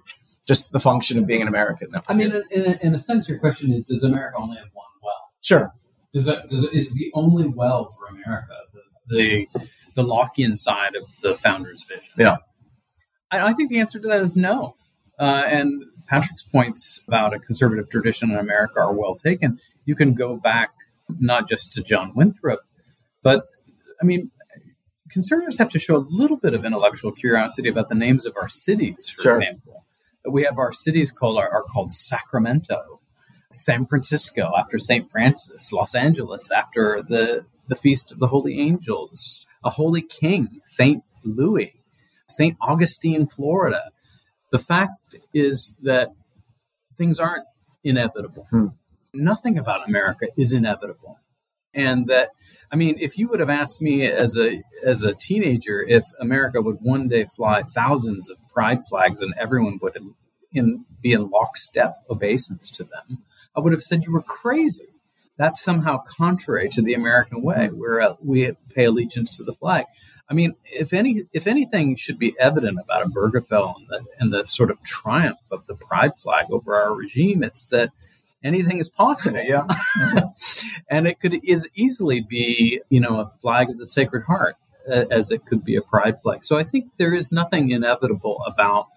just 0.48 0.72
the 0.72 0.79
function 0.79 1.17
of 1.17 1.27
being 1.27 1.41
an 1.41 1.48
American? 1.48 1.89
I 2.08 2.13
mean, 2.13 2.32
in 2.51 2.65
a, 2.65 2.86
in 2.86 2.96
a 2.96 3.00
sense, 3.00 3.29
your 3.29 3.39
question 3.39 3.72
is: 3.74 3.82
Does 3.82 4.03
America 4.03 4.38
only 4.38 4.58
have 4.58 4.70
one 4.74 4.86
well? 5.03 5.32
Sure. 5.41 5.72
Does 6.13 6.25
that 6.25 6.48
does 6.48 6.63
it, 6.63 6.74
is 6.74 6.94
the 6.94 7.12
only 7.13 7.48
well 7.48 7.86
for 7.86 8.08
America 8.08 8.53
the, 9.08 9.48
the 9.53 9.70
the 9.96 10.03
Lockean 10.03 10.58
side 10.58 10.96
of 10.96 11.03
the 11.22 11.38
founder's 11.38 11.84
vision? 11.84 12.13
Yeah. 12.17 12.38
I, 13.32 13.50
I 13.50 13.53
think 13.53 13.70
the 13.70 13.79
answer 13.79 14.00
to 14.00 14.08
that 14.08 14.22
is 14.22 14.38
no. 14.38 14.75
Uh, 15.20 15.44
and 15.48 15.84
Patrick's 16.08 16.44
points 16.44 17.01
about 17.08 17.34
a 17.34 17.39
conservative 17.39 17.89
tradition 17.89 18.32
in 18.32 18.38
America 18.38 18.79
are 18.79 18.94
well 18.94 19.15
taken. 19.15 19.60
You 19.86 19.96
can 19.96 20.13
go 20.13 20.38
back 20.38 20.72
not 21.20 21.48
just 21.48 21.74
to 21.74 21.84
John 21.84 22.13
Winthrop, 22.15 22.62
but 23.24 23.46
I 24.01 24.06
mean, 24.06 24.32
conservatives 25.12 25.58
have 25.58 25.70
to 25.70 25.80
show 25.80 25.96
a 25.98 26.06
little 26.10 26.38
bit 26.38 26.54
of 26.54 26.64
intellectual 26.66 27.12
curiosity 27.12 27.70
about 27.70 27.90
the 27.90 27.96
names 27.96 28.26
of 28.26 28.36
our 28.40 28.50
cities, 28.50 29.10
for 29.10 29.22
Sure. 29.22 29.36
example. 29.36 29.86
We 30.30 30.44
have 30.44 30.58
our 30.58 30.72
cities 30.72 31.12
called 31.12 31.38
are, 31.38 31.50
are 31.50 31.64
called 31.64 31.92
Sacramento, 31.92 33.00
San 33.50 33.86
Francisco 33.86 34.52
after 34.58 34.78
St. 34.78 35.10
Francis, 35.10 35.72
Los 35.72 35.96
Angeles 35.96 36.52
after 36.52 37.02
the, 37.08 37.46
the 37.70 37.76
Feast 37.76 38.12
of 38.12 38.20
the 38.20 38.28
Holy 38.28 38.60
Angels, 38.60 39.46
a 39.64 39.70
Holy 39.70 40.02
King, 40.02 40.60
St. 40.66 41.04
Louis, 41.24 41.74
St. 42.28 42.58
Augustine, 42.62 43.26
Florida. 43.26 43.92
The 44.52 44.60
fact 44.60 45.16
is 45.34 45.78
that 45.84 46.10
things 46.98 47.20
aren't 47.20 47.46
inevitable. 47.84 48.48
Hmm. 48.50 48.68
Nothing 49.14 49.58
about 49.58 49.88
America 49.88 50.28
is 50.38 50.52
inevitable. 50.52 51.20
And 51.74 52.08
that 52.08 52.32
I 52.71 52.75
mean, 52.75 52.97
if 53.00 53.17
you 53.17 53.29
would 53.29 53.39
have 53.39 53.50
asked 53.50 53.81
me 53.81 54.05
as 54.05 54.38
a 54.38 54.63
as 54.86 55.03
a 55.03 55.13
teenager 55.13 55.81
if 55.81 56.05
America 56.19 56.62
would 56.62 56.77
one 56.81 57.07
day 57.07 57.25
fly 57.25 57.63
thousands 57.63 58.29
of 58.29 58.38
pride 58.50 58.86
flags 58.86 59.21
and 59.21 59.33
everyone 59.39 59.79
would 59.81 59.97
in, 60.51 60.86
be 61.01 61.13
in 61.13 61.27
lockstep 61.27 62.03
obeisance 62.09 62.69
to 62.71 62.83
them, 62.83 63.24
I 63.55 63.59
would 63.59 63.74
have 63.74 63.81
said 63.81 64.03
you 64.03 64.12
were 64.12 64.21
crazy. 64.21 64.88
That's 65.38 65.63
somehow 65.63 66.01
contrary 66.17 66.67
to 66.69 66.81
the 66.81 66.95
American 66.95 67.43
way, 67.43 67.67
where 67.67 68.01
uh, 68.01 68.15
we 68.24 68.53
pay 68.74 68.86
allegiance 68.86 69.36
to 69.38 69.43
the 69.43 69.53
flag. 69.53 69.86
I 70.29 70.33
mean, 70.33 70.55
if 70.65 70.93
any 70.93 71.24
if 71.31 71.47
anything 71.47 71.95
should 71.95 72.19
be 72.19 72.36
evident 72.39 72.79
about 72.83 73.03
a 73.03 73.05
Obergefell 73.05 73.75
and 73.77 73.88
the, 73.88 74.01
and 74.19 74.33
the 74.33 74.45
sort 74.45 74.71
of 74.71 74.83
triumph 74.83 75.39
of 75.51 75.67
the 75.67 75.75
pride 75.75 76.17
flag 76.17 76.47
over 76.50 76.75
our 76.75 76.93
regime, 76.93 77.43
it's 77.43 77.65
that 77.67 77.91
anything 78.44 78.79
is 78.79 78.89
possible. 78.89 79.39
Yeah. 79.44 79.67
and 80.89 81.08
it 81.08 81.20
could 81.20 81.39
as 81.50 81.67
easily 81.75 82.22
be, 82.22 82.82
you 82.89 83.00
know, 83.00 83.20
a 83.20 83.32
flag 83.39 83.70
of 83.70 83.77
the 83.77 83.86
Sacred 83.86 84.24
Heart 84.24 84.56
as 84.88 85.32
it 85.32 85.46
could 85.46 85.63
be 85.63 85.75
a 85.75 85.82
pride 85.82 86.22
flag. 86.22 86.44
So 86.46 86.58
I 86.58 86.63
think 86.63 86.91
there 86.98 87.13
is 87.13 87.32
nothing 87.32 87.72
inevitable 87.72 88.41
about 88.48 88.88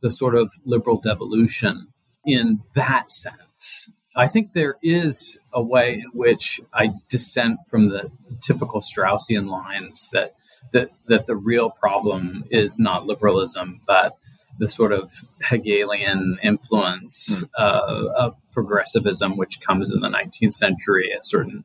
the 0.00 0.10
sort 0.10 0.34
of 0.34 0.52
liberal 0.64 1.00
devolution 1.00 1.88
in 2.24 2.60
that 2.74 3.10
sense. 3.10 3.90
I 4.14 4.28
think 4.28 4.52
there 4.52 4.76
is 4.82 5.38
a 5.52 5.62
way 5.62 5.94
in 5.94 6.10
which 6.12 6.60
I 6.72 6.90
dissent 7.08 7.60
from 7.66 7.88
the 7.88 8.10
typical 8.40 8.80
Straussian 8.80 9.48
lines 9.48 10.08
that 10.12 10.34
that 10.72 10.90
that 11.06 11.26
the 11.26 11.36
real 11.36 11.70
problem 11.70 12.44
is 12.50 12.78
not 12.78 13.06
liberalism, 13.06 13.80
but 13.86 14.16
the 14.58 14.68
sort 14.68 14.92
of 14.92 15.24
Hegelian 15.42 16.38
influence 16.42 17.44
uh, 17.58 18.08
of 18.16 18.36
progressivism, 18.52 19.36
which 19.36 19.60
comes 19.60 19.92
in 19.92 20.00
the 20.00 20.08
19th 20.08 20.54
century, 20.54 21.10
a 21.18 21.22
certain 21.22 21.64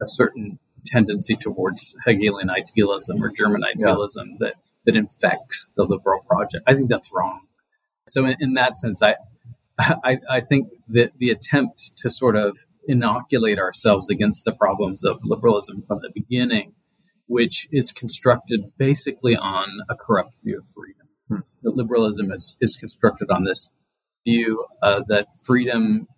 a 0.00 0.06
certain 0.06 0.58
tendency 0.86 1.34
towards 1.34 1.96
Hegelian 2.06 2.50
idealism 2.50 3.22
or 3.22 3.30
German 3.30 3.64
idealism 3.64 4.36
that 4.38 4.54
that 4.84 4.96
infects 4.96 5.72
the 5.76 5.84
liberal 5.84 6.20
project. 6.20 6.64
I 6.66 6.74
think 6.74 6.88
that's 6.88 7.12
wrong. 7.12 7.40
So 8.06 8.24
in, 8.24 8.36
in 8.40 8.54
that 8.54 8.76
sense, 8.76 9.02
I, 9.02 9.16
I 9.78 10.18
I 10.30 10.40
think 10.40 10.68
that 10.88 11.12
the 11.18 11.30
attempt 11.30 11.96
to 11.98 12.10
sort 12.10 12.36
of 12.36 12.58
inoculate 12.86 13.58
ourselves 13.58 14.08
against 14.08 14.44
the 14.44 14.52
problems 14.52 15.04
of 15.04 15.18
liberalism 15.24 15.82
from 15.86 16.00
the 16.00 16.10
beginning, 16.14 16.72
which 17.26 17.68
is 17.70 17.92
constructed 17.92 18.72
basically 18.78 19.36
on 19.36 19.80
a 19.90 19.94
corrupt 19.94 20.36
view 20.42 20.58
of 20.58 20.66
freedom 20.68 21.07
that 21.28 21.76
liberalism 21.76 22.32
is, 22.32 22.56
is 22.60 22.76
constructed 22.76 23.30
on 23.30 23.44
this 23.44 23.74
view 24.24 24.64
uh, 24.82 25.02
that 25.08 25.28
freedom, 25.44 26.08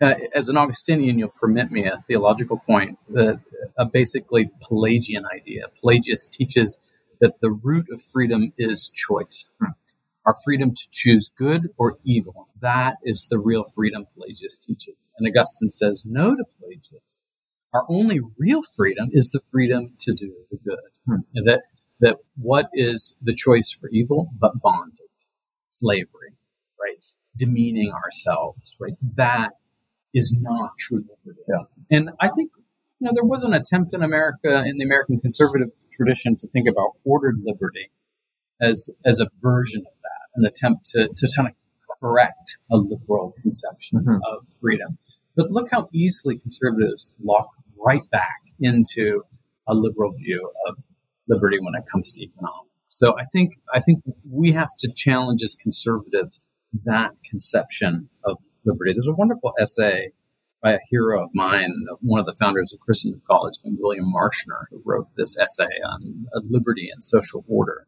uh, 0.00 0.14
as 0.34 0.48
an 0.48 0.56
Augustinian, 0.56 1.18
you'll 1.18 1.28
permit 1.28 1.70
me 1.70 1.86
a 1.86 1.98
theological 2.06 2.58
point, 2.58 2.98
that 3.08 3.40
a 3.76 3.84
basically 3.84 4.50
Pelagian 4.62 5.24
idea. 5.26 5.64
Pelagius 5.80 6.28
teaches 6.28 6.78
that 7.20 7.40
the 7.40 7.50
root 7.50 7.86
of 7.92 8.00
freedom 8.00 8.52
is 8.58 8.88
choice. 8.88 9.50
Our 10.24 10.36
freedom 10.44 10.74
to 10.74 10.82
choose 10.90 11.30
good 11.36 11.70
or 11.78 11.98
evil. 12.04 12.48
That 12.60 12.98
is 13.02 13.28
the 13.30 13.38
real 13.38 13.64
freedom 13.64 14.06
Pelagius 14.14 14.58
teaches. 14.58 15.08
And 15.18 15.26
Augustine 15.26 15.70
says 15.70 16.04
no 16.06 16.36
to 16.36 16.44
Pelagius. 16.60 17.24
Our 17.72 17.86
only 17.88 18.20
real 18.38 18.62
freedom 18.62 19.08
is 19.12 19.30
the 19.30 19.40
freedom 19.40 19.94
to 20.00 20.12
do 20.12 20.34
the 20.50 20.58
good. 20.58 20.78
And 21.34 21.48
that 21.48 21.62
that 22.00 22.16
what 22.36 22.68
is 22.72 23.16
the 23.22 23.34
choice 23.34 23.72
for 23.72 23.88
evil 23.90 24.30
but 24.38 24.60
bondage, 24.60 24.94
slavery, 25.62 26.34
right? 26.80 27.04
Demeaning 27.36 27.92
ourselves, 27.92 28.76
right? 28.80 28.92
That 29.16 29.52
is 30.14 30.38
not 30.40 30.78
true 30.78 31.04
liberty. 31.08 31.42
Yeah. 31.48 31.64
And 31.90 32.10
I 32.20 32.28
think 32.28 32.50
you 33.00 33.06
know 33.06 33.12
there 33.14 33.24
was 33.24 33.44
an 33.44 33.52
attempt 33.54 33.94
in 33.94 34.02
America 34.02 34.64
in 34.66 34.78
the 34.78 34.84
American 34.84 35.20
conservative 35.20 35.68
tradition 35.92 36.36
to 36.36 36.48
think 36.48 36.68
about 36.68 36.92
ordered 37.04 37.40
liberty 37.44 37.90
as 38.60 38.90
as 39.04 39.20
a 39.20 39.28
version 39.40 39.82
of 39.82 39.92
that, 40.02 40.40
an 40.40 40.46
attempt 40.46 40.86
to 40.90 41.08
to 41.08 41.28
kind 41.36 41.48
of 41.48 41.54
correct 42.00 42.58
a 42.70 42.76
liberal 42.76 43.34
conception 43.42 44.00
Mhm. 44.00 44.20
of 44.30 44.48
freedom. 44.48 44.98
But 45.36 45.50
look 45.50 45.70
how 45.70 45.88
easily 45.92 46.38
conservatives 46.38 47.14
lock 47.22 47.50
right 47.76 48.08
back 48.10 48.40
into 48.60 49.22
a 49.66 49.74
liberal 49.74 50.12
view 50.12 50.50
of 50.66 50.76
liberty 51.28 51.58
when 51.60 51.74
it 51.74 51.84
comes 51.90 52.12
to 52.12 52.22
economics. 52.22 52.68
So 52.88 53.18
I 53.18 53.24
think 53.32 53.60
I 53.72 53.80
think 53.80 54.02
we 54.28 54.52
have 54.52 54.70
to 54.78 54.92
challenge 54.92 55.42
as 55.42 55.54
conservatives 55.54 56.46
that 56.84 57.12
conception 57.24 58.08
of 58.24 58.38
liberty. 58.64 58.92
There's 58.92 59.06
a 59.06 59.12
wonderful 59.12 59.52
essay 59.58 60.12
by 60.62 60.72
a 60.72 60.78
hero 60.90 61.22
of 61.22 61.30
mine, 61.34 61.72
one 62.00 62.18
of 62.18 62.26
the 62.26 62.34
founders 62.34 62.72
of 62.72 62.80
Christendom 62.80 63.22
College, 63.28 63.54
named 63.64 63.78
William 63.80 64.12
Marshner, 64.12 64.64
who 64.70 64.82
wrote 64.84 65.06
this 65.16 65.38
essay 65.38 65.68
on 65.86 66.26
uh, 66.34 66.40
liberty 66.48 66.88
and 66.92 67.02
social 67.02 67.44
order. 67.48 67.86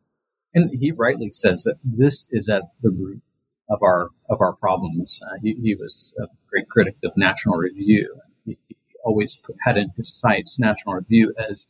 And 0.55 0.71
he 0.79 0.93
rightly 0.93 1.31
says 1.31 1.65
that 1.65 1.79
this 1.83 2.29
is 2.31 2.49
at 2.49 2.63
the 2.83 2.91
root 2.91 3.23
of 3.69 3.83
our 3.83 4.11
of 4.29 4.41
our 4.41 4.53
problems. 4.53 5.23
Uh, 5.27 5.37
he, 5.43 5.55
he 5.63 5.75
was 5.75 6.13
a 6.21 6.27
great 6.49 6.69
critic 6.69 6.97
of 7.05 7.13
National 7.17 7.57
Review. 7.57 8.21
He, 8.45 8.59
he 8.69 8.77
always 9.05 9.37
put, 9.37 9.57
had 9.65 9.77
in 9.77 9.91
his 9.97 10.13
sights 10.13 10.59
National 10.59 10.97
Review 10.97 11.33
as 11.39 11.69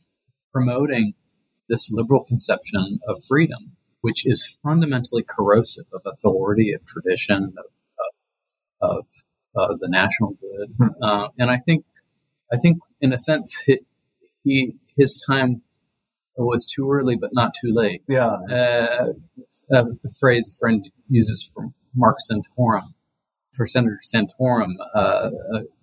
promoting 0.52 1.14
this 1.70 1.90
liberal 1.90 2.24
conception 2.24 3.00
of 3.08 3.24
freedom, 3.24 3.76
which 4.02 4.26
is 4.26 4.58
fundamentally 4.62 5.22
corrosive 5.22 5.86
of 5.94 6.02
authority, 6.04 6.74
of 6.74 6.84
tradition, 6.84 7.54
of 7.56 7.64
of, 8.82 9.06
of 9.56 9.70
uh, 9.70 9.76
the 9.80 9.88
national 9.88 10.36
good. 10.40 10.90
Uh, 11.02 11.28
and 11.38 11.50
I 11.50 11.56
think, 11.56 11.84
I 12.52 12.56
think, 12.56 12.78
in 13.00 13.12
a 13.12 13.18
sense, 13.18 13.62
he, 13.66 13.80
he 14.44 14.74
his 14.96 15.22
time 15.26 15.62
was 16.36 16.64
too 16.64 16.90
early, 16.90 17.16
but 17.16 17.30
not 17.32 17.52
too 17.60 17.72
late. 17.72 18.02
Yeah. 18.08 18.36
Uh, 18.50 19.12
a 19.72 19.84
phrase 20.18 20.54
a 20.54 20.58
friend 20.58 20.90
uses 21.08 21.42
from 21.42 21.74
Mark 21.94 22.18
Santorum, 22.30 22.94
for 23.52 23.66
Senator 23.66 24.00
Santorum, 24.02 24.74
uh, 24.94 24.98
uh, 24.98 25.30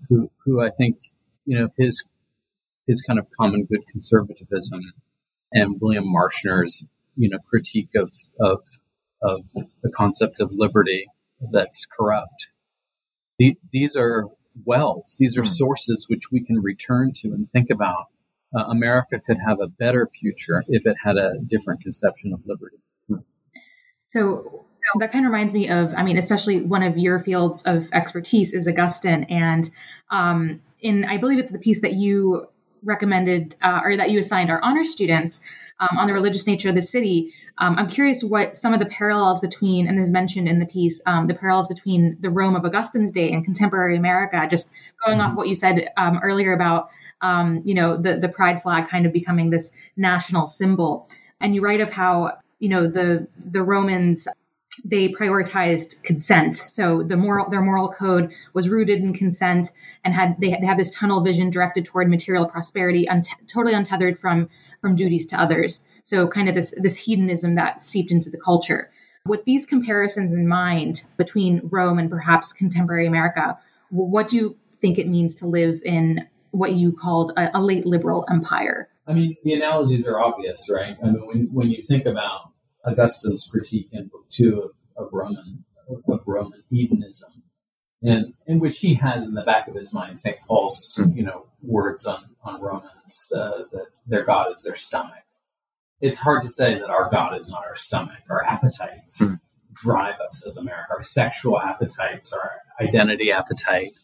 who 0.10 0.32
who 0.44 0.62
I 0.62 0.70
think 0.70 1.00
you 1.46 1.58
know 1.60 1.70
his 1.77 2.10
his 2.88 3.01
kind 3.01 3.20
of 3.20 3.27
common 3.38 3.65
good 3.65 3.86
conservatism 3.88 4.94
and 5.51 5.79
William 5.81 6.05
Marshner's 6.05 6.85
you 7.15 7.29
know 7.29 7.39
critique 7.49 7.91
of 7.95 8.11
of 8.39 8.63
of 9.21 9.45
the 9.81 9.91
concept 9.95 10.39
of 10.39 10.51
liberty 10.51 11.07
that's 11.51 11.85
corrupt. 11.85 12.49
The, 13.39 13.57
these 13.71 13.95
are 13.95 14.25
wells; 14.65 15.15
these 15.19 15.37
are 15.37 15.41
Hmm. 15.41 15.47
sources 15.47 16.05
which 16.09 16.31
we 16.31 16.43
can 16.43 16.59
return 16.61 17.11
to 17.17 17.29
and 17.29 17.51
think 17.51 17.69
about. 17.69 18.07
Uh, 18.57 18.63
America 18.63 19.19
could 19.19 19.37
have 19.45 19.59
a 19.59 19.67
better 19.67 20.07
future 20.07 20.63
if 20.67 20.87
it 20.87 20.95
had 21.03 21.17
a 21.17 21.33
different 21.45 21.81
conception 21.81 22.33
of 22.33 22.39
liberty. 22.45 22.77
So 24.03 24.63
that 24.99 25.11
kind 25.11 25.25
of 25.25 25.31
reminds 25.33 25.53
me 25.53 25.67
of, 25.69 25.93
I 25.97 26.01
mean, 26.03 26.17
especially 26.17 26.61
one 26.61 26.81
of 26.81 26.97
your 26.97 27.19
fields 27.19 27.61
of 27.63 27.89
expertise 27.91 28.53
is 28.53 28.69
Augustine. 28.69 29.25
And 29.25 29.69
um, 30.11 30.61
in, 30.79 31.03
I 31.03 31.17
believe 31.17 31.39
it's 31.39 31.51
the 31.51 31.59
piece 31.59 31.81
that 31.81 31.93
you 31.93 32.47
recommended 32.84 33.55
uh, 33.62 33.81
or 33.84 33.98
that 33.98 34.12
you 34.12 34.19
assigned 34.19 34.50
our 34.50 34.62
honor 34.63 34.86
students 34.86 35.39
um, 35.79 35.98
on 35.98 36.07
the 36.07 36.13
religious 36.13 36.48
nature 36.48 36.69
of 36.69 36.75
the 36.75 36.81
city. 36.81 37.34
Um, 37.60 37.77
I'm 37.77 37.89
curious 37.89 38.24
what 38.24 38.55
some 38.55 38.74
of 38.74 38.79
the 38.79 38.86
parallels 38.86 39.39
between, 39.39 39.88
and 39.88 39.98
this 39.98 40.05
is 40.05 40.12
mentioned 40.12 40.48
in 40.48 40.60
the 40.60 40.65
piece, 40.65 41.01
um, 41.05 41.25
the 41.25 41.34
parallels 41.34 41.67
between 41.67 42.17
the 42.19 42.29
Rome 42.29 42.55
of 42.55 42.63
Augustine's 42.63 43.12
day 43.12 43.31
and 43.31 43.43
contemporary 43.43 43.96
America, 43.98 44.46
just 44.50 44.72
going 45.05 45.19
off 45.19 45.36
what 45.36 45.48
you 45.48 45.55
said 45.55 45.89
um, 45.98 46.19
earlier 46.22 46.53
about 46.53 46.89
um, 47.22 47.62
you 47.65 47.74
know, 47.74 47.98
the, 47.98 48.17
the 48.17 48.29
pride 48.29 48.62
flag 48.62 48.88
kind 48.88 49.05
of 49.05 49.13
becoming 49.13 49.50
this 49.50 49.72
national 49.96 50.48
symbol. 50.48 51.10
And 51.39 51.55
you 51.55 51.62
write 51.62 51.81
of 51.81 51.91
how, 51.91 52.34
you 52.60 52.69
know, 52.69 52.88
the, 52.88 53.27
the 53.38 53.63
Romans 53.63 54.27
they 54.86 55.10
prioritized 55.10 56.01
consent. 56.03 56.55
So 56.55 57.03
the 57.03 57.17
moral, 57.17 57.50
their 57.50 57.62
moral 57.62 57.89
code 57.89 58.31
was 58.53 58.69
rooted 58.69 59.00
in 59.00 59.13
consent, 59.13 59.72
and 60.03 60.13
had 60.13 60.36
they, 60.39 60.51
they 60.51 60.65
had 60.65 60.77
this 60.77 60.93
tunnel 60.93 61.22
vision 61.22 61.50
directed 61.50 61.86
toward 61.86 62.10
material 62.10 62.48
prosperity, 62.48 63.07
un- 63.10 63.24
totally 63.48 63.74
untethered 63.74 64.17
from 64.19 64.50
from 64.81 64.96
duties 64.96 65.25
to 65.27 65.39
others. 65.39 65.86
So 66.03 66.27
kind 66.27 66.48
of 66.50 66.55
this 66.55 66.74
this 66.81 66.96
hedonism 66.96 67.55
that 67.55 67.81
seeped 67.81 68.12
into 68.12 68.29
the 68.29 68.38
culture. 68.38 68.91
With 69.25 69.43
these 69.43 69.65
comparisons 69.65 70.31
in 70.31 70.48
mind 70.48 71.03
between 71.17 71.62
Rome 71.63 72.00
and 72.00 72.10
perhaps 72.10 72.53
contemporary 72.53 73.05
America, 73.05 73.57
what 73.89 74.29
do 74.29 74.38
you 74.38 74.57
think 74.74 74.98
it 74.98 75.07
means 75.07 75.36
to 75.36 75.48
live 75.48 75.81
in 75.84 76.25
what 76.51 76.74
you 76.74 76.93
called 76.93 77.31
a, 77.36 77.50
a 77.57 77.62
late 77.62 77.86
liberal 77.86 78.25
empire? 78.29 78.89
I 79.05 79.13
mean, 79.13 79.36
the 79.43 79.53
analogies 79.53 80.05
are 80.07 80.19
obvious, 80.19 80.69
right? 80.69 80.98
I 81.03 81.07
mean, 81.07 81.27
when, 81.27 81.50
when 81.51 81.69
you 81.69 81.81
think 81.81 82.05
about 82.05 82.51
Augustine's 82.88 83.48
critique 83.51 83.89
in 83.91 84.08
Book 84.08 84.25
Two 84.29 84.62
of, 84.62 85.06
of 85.06 85.13
Roman 85.13 85.65
of 86.08 86.22
Roman 86.25 86.63
hedonism, 86.70 87.44
in 88.01 88.34
in 88.46 88.60
which 88.60 88.79
he 88.79 88.96
has 88.96 89.27
in 89.27 89.34
the 89.34 89.44
back 89.44 89.67
of 89.67 89.75
his 89.75 89.94
mind 89.94 90.20
St. 90.20 90.38
Paul's 90.48 90.98
mm. 91.00 91.15
you 91.15 91.24
know 91.24 91.48
words 91.62 92.06
on 92.06 92.36
on 92.44 92.62
Romans 92.62 93.32
uh, 93.36 93.63
that 93.72 93.88
their 94.06 94.24
God 94.24 94.51
is 94.51 94.63
their 94.63 94.75
stomach. 94.75 95.24
It's 96.00 96.20
hard 96.20 96.44
to 96.44 96.50
say 96.50 96.75
that 96.75 96.89
our 96.89 97.10
God 97.10 97.39
is 97.39 97.50
not 97.50 97.65
our 97.65 97.75
stomach. 97.75 98.24
Our 98.29 98.44
appetites 98.44 99.22
mm. 99.22 99.39
drive 99.74 100.20
us 100.20 100.46
as 100.46 100.58
America. 100.58 100.94
Our 100.94 101.03
sexual 101.03 101.60
appetites, 101.60 102.32
our 102.32 102.51
identity 102.79 103.32
appetite, 103.32 104.00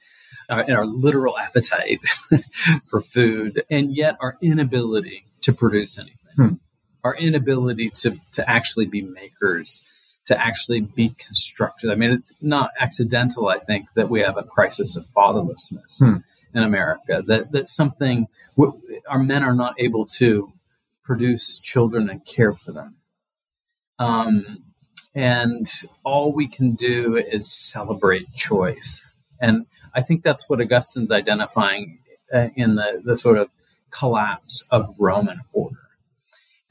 uh, 0.49 0.63
and 0.67 0.75
our 0.75 0.85
literal 0.85 1.37
appetite 1.37 2.03
for 2.85 2.99
food, 2.99 3.63
and 3.69 3.95
yet 3.95 4.17
our 4.19 4.37
inability 4.41 5.25
to 5.41 5.53
produce 5.53 5.97
anything. 5.97 6.17
Hmm 6.35 6.53
our 7.03 7.15
inability 7.15 7.89
to, 7.89 8.15
to 8.33 8.49
actually 8.49 8.85
be 8.85 9.01
makers, 9.01 9.89
to 10.25 10.39
actually 10.39 10.81
be 10.81 11.09
constructed. 11.09 11.91
I 11.91 11.95
mean, 11.95 12.11
it's 12.11 12.35
not 12.41 12.71
accidental, 12.79 13.49
I 13.49 13.59
think, 13.59 13.93
that 13.93 14.09
we 14.09 14.21
have 14.21 14.37
a 14.37 14.43
crisis 14.43 14.95
of 14.95 15.05
fatherlessness 15.05 15.99
hmm. 15.99 16.17
in 16.53 16.63
America, 16.63 17.23
that, 17.27 17.51
that 17.51 17.67
something, 17.67 18.27
our 19.09 19.19
men 19.19 19.43
are 19.43 19.55
not 19.55 19.75
able 19.77 20.05
to 20.05 20.53
produce 21.03 21.59
children 21.59 22.09
and 22.09 22.25
care 22.25 22.53
for 22.53 22.71
them. 22.71 22.95
Um, 23.99 24.63
and 25.13 25.67
all 26.03 26.33
we 26.33 26.47
can 26.47 26.73
do 26.73 27.17
is 27.17 27.51
celebrate 27.51 28.33
choice. 28.33 29.13
And 29.39 29.65
I 29.93 30.01
think 30.01 30.23
that's 30.23 30.49
what 30.49 30.59
Augustine's 30.59 31.11
identifying 31.11 31.99
uh, 32.33 32.49
in 32.55 32.75
the, 32.75 33.01
the 33.03 33.17
sort 33.17 33.37
of 33.37 33.49
collapse 33.91 34.65
of 34.71 34.95
Roman 34.97 35.41
order 35.51 35.82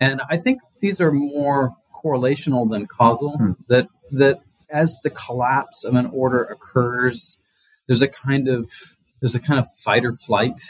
and 0.03 0.21
I 0.29 0.37
think 0.37 0.61
these 0.81 1.01
are 1.01 1.13
more 1.13 1.77
correlational 1.95 2.69
than 2.69 2.87
causal. 2.87 3.37
Hmm. 3.39 3.53
That 3.69 3.89
that 4.11 4.41
as 4.69 4.99
the 5.05 5.11
collapse 5.11 5.85
of 5.85 5.95
an 5.95 6.07
order 6.07 6.43
occurs, 6.43 7.41
there's 7.87 8.03
a 8.03 8.09
kind 8.09 8.49
of 8.49 8.73
there's 9.21 9.37
a 9.37 9.41
kind 9.41 9.61
of 9.61 9.67
fight 9.71 10.05
or 10.05 10.13
flight 10.13 10.61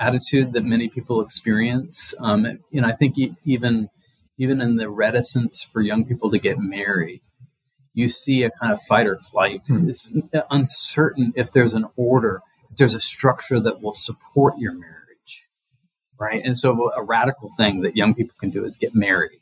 attitude 0.00 0.52
that 0.54 0.64
many 0.64 0.88
people 0.88 1.20
experience. 1.20 2.14
Um, 2.18 2.58
know, 2.72 2.88
I 2.88 2.92
think 2.92 3.14
even 3.44 3.90
even 4.38 4.60
in 4.60 4.76
the 4.76 4.90
reticence 4.90 5.62
for 5.62 5.80
young 5.80 6.04
people 6.04 6.28
to 6.32 6.38
get 6.40 6.58
married, 6.58 7.20
you 7.94 8.08
see 8.08 8.42
a 8.42 8.50
kind 8.50 8.72
of 8.72 8.82
fight 8.82 9.06
or 9.06 9.18
flight. 9.18 9.68
Hmm. 9.68 9.88
It's 9.88 10.12
uncertain 10.50 11.32
if 11.36 11.52
there's 11.52 11.74
an 11.74 11.86
order, 11.94 12.42
if 12.72 12.76
there's 12.76 12.94
a 12.94 13.00
structure 13.00 13.60
that 13.60 13.80
will 13.80 13.92
support 13.92 14.54
your 14.58 14.72
marriage 14.72 14.97
right? 16.18 16.42
And 16.44 16.56
so 16.56 16.92
a 16.92 17.02
radical 17.02 17.50
thing 17.56 17.80
that 17.82 17.96
young 17.96 18.14
people 18.14 18.36
can 18.38 18.50
do 18.50 18.64
is 18.64 18.76
get 18.76 18.94
married 18.94 19.40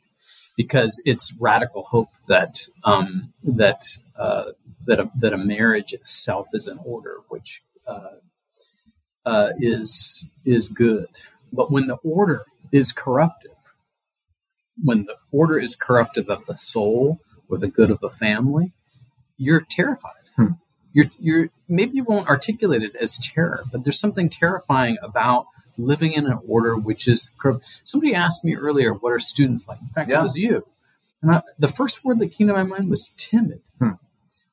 because 0.55 1.01
it's 1.05 1.33
radical 1.39 1.83
hope 1.83 2.09
that 2.27 2.67
um, 2.83 3.33
that 3.43 3.97
uh, 4.17 4.51
that 4.85 4.99
a, 4.99 5.11
that 5.15 5.33
a 5.33 5.37
marriage 5.37 5.93
itself 5.93 6.47
is 6.53 6.67
in 6.67 6.79
order, 6.83 7.17
which 7.29 7.61
uh, 7.85 8.17
uh, 9.25 9.49
is 9.59 10.27
is 10.45 10.67
good. 10.67 11.09
But 11.53 11.71
when 11.71 11.87
the 11.87 11.97
order 12.03 12.45
is 12.71 12.91
corruptive, 12.91 13.51
when 14.83 15.05
the 15.05 15.15
order 15.31 15.59
is 15.59 15.75
corruptive 15.75 16.29
of 16.29 16.45
the 16.45 16.55
soul 16.55 17.19
or 17.49 17.57
the 17.57 17.67
good 17.67 17.91
of 17.91 17.99
the 17.99 18.09
family, 18.09 18.73
you're 19.37 19.61
terrified. 19.61 20.11
Hmm. 20.35 20.53
You're, 20.93 21.05
you're 21.19 21.49
maybe 21.67 21.97
you 21.97 22.03
won't 22.03 22.27
articulate 22.27 22.81
it 22.81 22.95
as 22.95 23.17
terror, 23.17 23.63
but 23.71 23.83
there's 23.83 23.99
something 23.99 24.29
terrifying 24.29 24.97
about 25.03 25.45
living 25.77 26.13
in 26.13 26.25
an 26.25 26.39
order 26.47 26.75
which 26.75 27.07
is. 27.07 27.35
Somebody 27.83 28.13
asked 28.13 28.43
me 28.43 28.55
earlier, 28.55 28.93
what 28.93 29.11
are 29.11 29.19
students 29.19 29.67
like? 29.67 29.79
In 29.81 29.89
fact, 29.89 30.09
yeah. 30.09 30.19
it 30.19 30.23
was 30.23 30.37
you. 30.37 30.63
And 31.21 31.31
I, 31.31 31.41
the 31.57 31.67
first 31.67 32.03
word 32.05 32.19
that 32.19 32.31
came 32.31 32.47
to 32.47 32.53
my 32.53 32.63
mind 32.63 32.89
was 32.89 33.13
timid. 33.17 33.61
Hmm. 33.79 33.91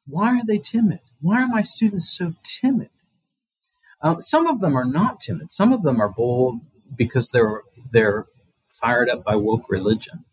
Why 0.06 0.38
are 0.38 0.44
they 0.44 0.58
timid? 0.58 1.00
Why 1.20 1.42
are 1.42 1.48
my 1.48 1.62
students 1.62 2.10
so 2.10 2.34
timid? 2.42 2.90
Uh, 4.00 4.20
some 4.20 4.46
of 4.46 4.60
them 4.60 4.76
are 4.76 4.84
not 4.84 5.20
timid. 5.20 5.50
Some 5.50 5.72
of 5.72 5.82
them 5.82 6.00
are 6.00 6.10
bold 6.10 6.60
because 6.94 7.30
they're 7.30 7.62
they're 7.90 8.26
fired 8.68 9.08
up 9.08 9.24
by 9.24 9.36
woke 9.36 9.64
religion. 9.68 10.24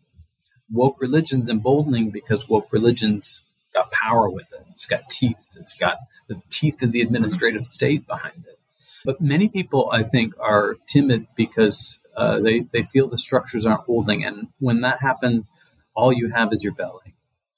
Woke 0.70 1.00
religion's 1.00 1.48
emboldening 1.48 2.10
because 2.10 2.48
woke 2.48 2.68
religion's 2.70 3.44
got 3.72 3.90
power 3.90 4.28
with 4.28 4.52
it. 4.52 4.66
It's 4.70 4.86
got 4.86 5.08
teeth. 5.08 5.48
It's 5.56 5.74
got 5.74 5.96
the 6.28 6.42
teeth 6.50 6.82
of 6.82 6.92
the 6.92 7.00
administrative 7.00 7.66
state 7.66 8.06
behind 8.06 8.44
it. 8.46 8.58
But 9.04 9.20
many 9.20 9.48
people, 9.48 9.88
I 9.92 10.02
think, 10.02 10.34
are 10.38 10.76
timid 10.86 11.26
because 11.34 12.00
uh, 12.16 12.40
they, 12.40 12.60
they 12.72 12.82
feel 12.82 13.08
the 13.08 13.18
structures 13.18 13.66
aren't 13.66 13.82
holding. 13.84 14.24
And 14.24 14.48
when 14.58 14.80
that 14.82 15.00
happens, 15.00 15.52
all 15.94 16.12
you 16.12 16.30
have 16.30 16.52
is 16.52 16.62
your 16.62 16.74
belly. 16.74 17.14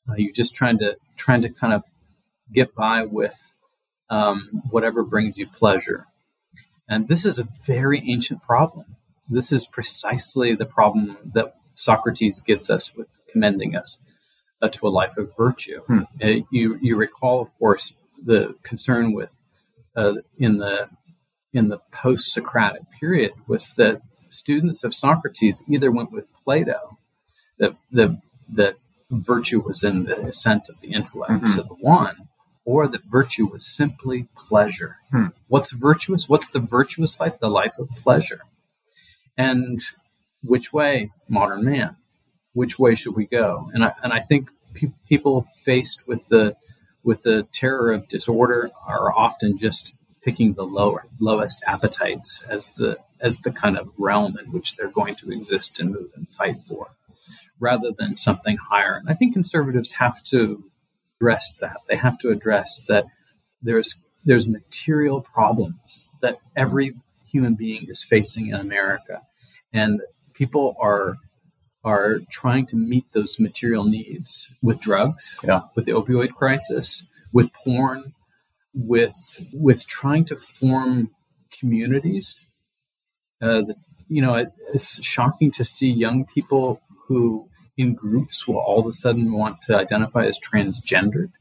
Uh, 0.09 0.14
you're 0.16 0.33
just 0.33 0.54
trying 0.54 0.78
to 0.78 0.96
trying 1.16 1.42
to 1.42 1.48
kind 1.48 1.72
of 1.72 1.85
get 2.52 2.74
by 2.74 3.04
with 3.04 3.54
um, 4.11 4.62
whatever 4.70 5.02
brings 5.02 5.38
you 5.38 5.46
pleasure. 5.46 6.07
And 6.88 7.09
this 7.09 7.24
is 7.24 7.38
a 7.38 7.48
very 7.66 8.02
ancient 8.11 8.42
problem. 8.42 8.96
This 9.28 9.50
is 9.50 9.66
precisely 9.66 10.54
the 10.54 10.66
problem 10.66 11.16
that 11.35 11.54
Socrates 11.74 12.40
gives 12.40 12.68
us 12.68 12.94
with 12.94 13.18
commending 13.33 13.74
us 13.74 14.00
uh, 14.61 14.68
to 14.68 14.87
a 14.87 14.90
life 14.90 15.16
of 15.16 15.35
virtue. 15.37 15.80
Hmm. 15.87 16.00
Uh, 16.22 16.44
you 16.50 16.78
you 16.83 16.96
recall, 16.96 17.40
of 17.40 17.52
course, 17.59 17.96
the 18.22 18.54
concern 18.62 19.12
with 19.12 19.30
uh, 19.96 20.14
in 20.38 20.59
the 20.59 20.88
in 21.55 21.69
the 21.69 21.79
post 21.90 22.33
Socratic 22.33 22.83
period 23.01 23.33
was 23.47 23.73
that 23.75 24.03
students 24.29 24.85
of 24.85 24.95
Socrates 24.95 25.62
either 25.69 25.90
went 25.90 26.12
with 26.12 26.33
Plato, 26.35 26.99
that 27.59 27.77
the 27.90 28.21
that 28.53 28.75
virtue 29.11 29.61
was 29.61 29.85
in 29.85 30.05
the 30.05 30.21
ascent 30.27 30.69
of 30.69 30.81
the 30.81 30.93
intellect 30.93 31.33
mm-hmm. 31.33 31.61
of 31.61 31.69
the 31.69 31.75
one, 31.75 32.29
or 32.64 32.88
that 32.88 33.05
virtue 33.05 33.47
was 33.47 33.64
simply 33.64 34.27
pleasure. 34.37 34.97
Hmm. 35.11 35.29
What's 35.49 35.71
virtuous? 35.71 36.29
What's 36.29 36.51
the 36.51 36.59
virtuous 36.59 37.21
life? 37.21 37.38
The 37.40 37.49
life 37.49 37.79
of 37.79 37.88
pleasure. 37.90 38.40
And 39.37 39.81
which 40.43 40.73
way, 40.73 41.12
modern 41.29 41.64
man? 41.64 41.97
Which 42.53 42.79
way 42.79 42.95
should 42.95 43.17
we 43.17 43.27
go? 43.27 43.71
And 43.73 43.85
I 43.85 43.95
and 44.03 44.12
I 44.12 44.21
think 44.21 44.51
pe- 44.75 44.93
people 45.09 45.47
faced 45.55 46.09
with 46.09 46.27
the 46.29 46.57
with 47.03 47.23
the 47.23 47.47
terror 47.53 47.93
of 47.93 48.09
disorder 48.09 48.71
are 48.87 49.12
often 49.12 49.59
just 49.59 49.97
picking 50.24 50.54
the 50.54 50.64
lower 50.64 51.06
lowest 51.20 51.62
appetites 51.66 52.42
as 52.48 52.72
the 52.72 52.98
as 53.20 53.40
the 53.40 53.52
kind 53.52 53.76
of 53.76 53.92
realm 53.98 54.38
in 54.38 54.50
which 54.52 54.76
they're 54.76 54.90
going 54.90 55.14
to 55.14 55.30
exist 55.30 55.78
and 55.78 55.90
move 55.90 56.10
and 56.16 56.30
fight 56.30 56.62
for 56.62 56.88
rather 57.60 57.92
than 57.92 58.16
something 58.16 58.56
higher. 58.56 58.94
And 58.94 59.08
i 59.08 59.14
think 59.14 59.32
conservatives 59.32 59.92
have 59.92 60.22
to 60.24 60.64
address 61.16 61.56
that. 61.58 61.76
They 61.88 61.96
have 61.96 62.18
to 62.18 62.30
address 62.30 62.84
that 62.87 63.04
there's 63.62 64.02
there's 64.24 64.48
material 64.48 65.20
problems 65.20 66.08
that 66.22 66.38
every 66.56 66.94
human 67.26 67.54
being 67.54 67.87
is 67.88 68.02
facing 68.02 68.48
in 68.48 68.54
america. 68.54 69.22
And 69.72 70.00
people 70.32 70.76
are 70.80 71.18
are 71.84 72.20
trying 72.30 72.64
to 72.64 72.76
meet 72.76 73.04
those 73.12 73.38
material 73.38 73.84
needs 73.84 74.54
with 74.62 74.80
drugs 74.80 75.38
yeah. 75.44 75.62
with 75.74 75.84
the 75.84 75.92
opioid 75.92 76.32
crisis 76.32 77.10
with 77.32 77.52
porn 77.52 78.14
with 78.74 79.46
with 79.52 79.87
trying 79.87 80.24
to 80.26 80.37
form 80.37 81.10
communities. 81.58 82.50
Uh, 83.40 83.62
the, 83.62 83.74
you 84.08 84.20
know, 84.20 84.46
it's 84.72 85.02
shocking 85.04 85.50
to 85.52 85.64
see 85.64 85.90
young 85.90 86.24
people 86.24 86.80
who, 87.06 87.48
in 87.76 87.94
groups, 87.94 88.46
will 88.46 88.58
all 88.58 88.80
of 88.80 88.87
a 88.87 88.92
sudden 88.92 89.32
want 89.32 89.62
to 89.62 89.76
identify 89.76 90.24
as 90.26 90.40
transgendered. 90.40 91.32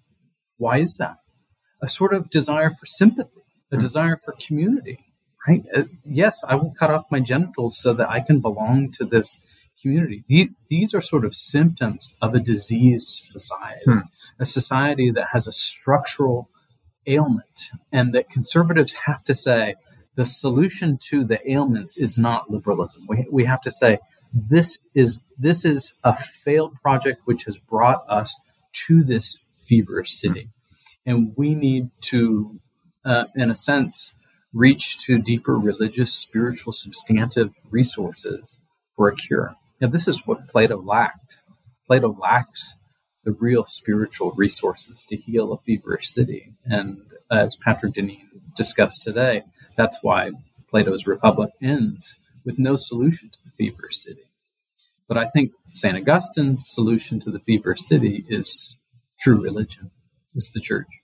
Why 0.57 0.77
is 0.77 0.97
that? 0.97 1.17
A 1.81 1.89
sort 1.89 2.13
of 2.13 2.29
desire 2.29 2.69
for 2.69 2.85
sympathy, 2.85 3.41
a 3.71 3.77
desire 3.77 4.15
for 4.15 4.33
community, 4.39 4.99
right? 5.47 5.63
Uh, 5.75 5.83
yes, 6.05 6.43
I 6.47 6.55
will 6.55 6.73
cut 6.77 6.91
off 6.91 7.11
my 7.11 7.19
genitals 7.19 7.77
so 7.77 7.93
that 7.93 8.09
I 8.09 8.21
can 8.21 8.39
belong 8.39 8.91
to 8.91 9.05
this 9.05 9.41
community. 9.81 10.23
These, 10.27 10.51
these 10.69 10.93
are 10.93 11.01
sort 11.01 11.25
of 11.25 11.35
symptoms 11.35 12.15
of 12.21 12.33
a 12.33 12.39
diseased 12.39 13.09
society, 13.09 13.81
hmm. 13.85 13.99
a 14.39 14.45
society 14.45 15.11
that 15.11 15.27
has 15.33 15.47
a 15.47 15.51
structural 15.51 16.49
ailment 17.07 17.71
and 17.91 18.13
that 18.13 18.29
conservatives 18.29 18.93
have 19.05 19.23
to 19.25 19.35
say 19.35 19.75
the 20.15 20.25
solution 20.25 20.97
to 21.09 21.23
the 21.23 21.39
ailments 21.49 21.97
is 21.97 22.17
not 22.17 22.49
liberalism. 22.49 23.05
We, 23.07 23.25
we 23.31 23.45
have 23.45 23.61
to 23.61 23.71
say 23.71 23.99
this 24.33 24.79
is 24.95 25.23
this 25.37 25.63
is 25.63 25.95
a 26.03 26.15
failed 26.15 26.75
project 26.81 27.21
which 27.25 27.45
has 27.45 27.57
brought 27.57 28.03
us 28.09 28.39
to 28.87 29.03
this 29.03 29.45
feverish 29.57 30.11
city, 30.11 30.49
and 31.05 31.33
we 31.35 31.53
need 31.53 31.89
to, 32.01 32.59
uh, 33.05 33.25
in 33.35 33.51
a 33.51 33.55
sense, 33.55 34.15
reach 34.51 34.99
to 35.05 35.19
deeper 35.19 35.57
religious, 35.57 36.13
spiritual, 36.13 36.73
substantive 36.73 37.55
resources 37.69 38.59
for 38.95 39.07
a 39.07 39.15
cure. 39.15 39.55
Now, 39.79 39.87
this 39.89 40.07
is 40.07 40.25
what 40.25 40.47
Plato 40.47 40.81
lacked. 40.81 41.41
Plato 41.87 42.15
lacked 42.19 42.59
the 43.23 43.31
real 43.31 43.63
spiritual 43.63 44.31
resources 44.31 45.05
to 45.09 45.15
heal 45.15 45.53
a 45.53 45.57
feverish 45.59 46.07
city, 46.07 46.52
and 46.65 47.01
as 47.31 47.55
Patrick 47.55 47.93
Deneen 47.93 48.27
discussed 48.55 49.03
today, 49.03 49.43
that's 49.75 49.99
why 50.01 50.31
Plato's 50.69 51.07
Republic 51.07 51.51
ends 51.61 52.17
with 52.45 52.59
no 52.59 52.75
solution 52.75 53.29
to 53.29 53.39
the 53.45 53.51
fever 53.51 53.89
city. 53.89 54.29
But 55.07 55.17
I 55.17 55.25
think 55.25 55.51
St. 55.73 55.95
Augustine's 55.95 56.67
solution 56.67 57.19
to 57.21 57.31
the 57.31 57.39
fever 57.39 57.75
city 57.75 58.25
is 58.29 58.77
true 59.19 59.41
religion, 59.41 59.91
is 60.35 60.51
the 60.53 60.59
church. 60.59 61.01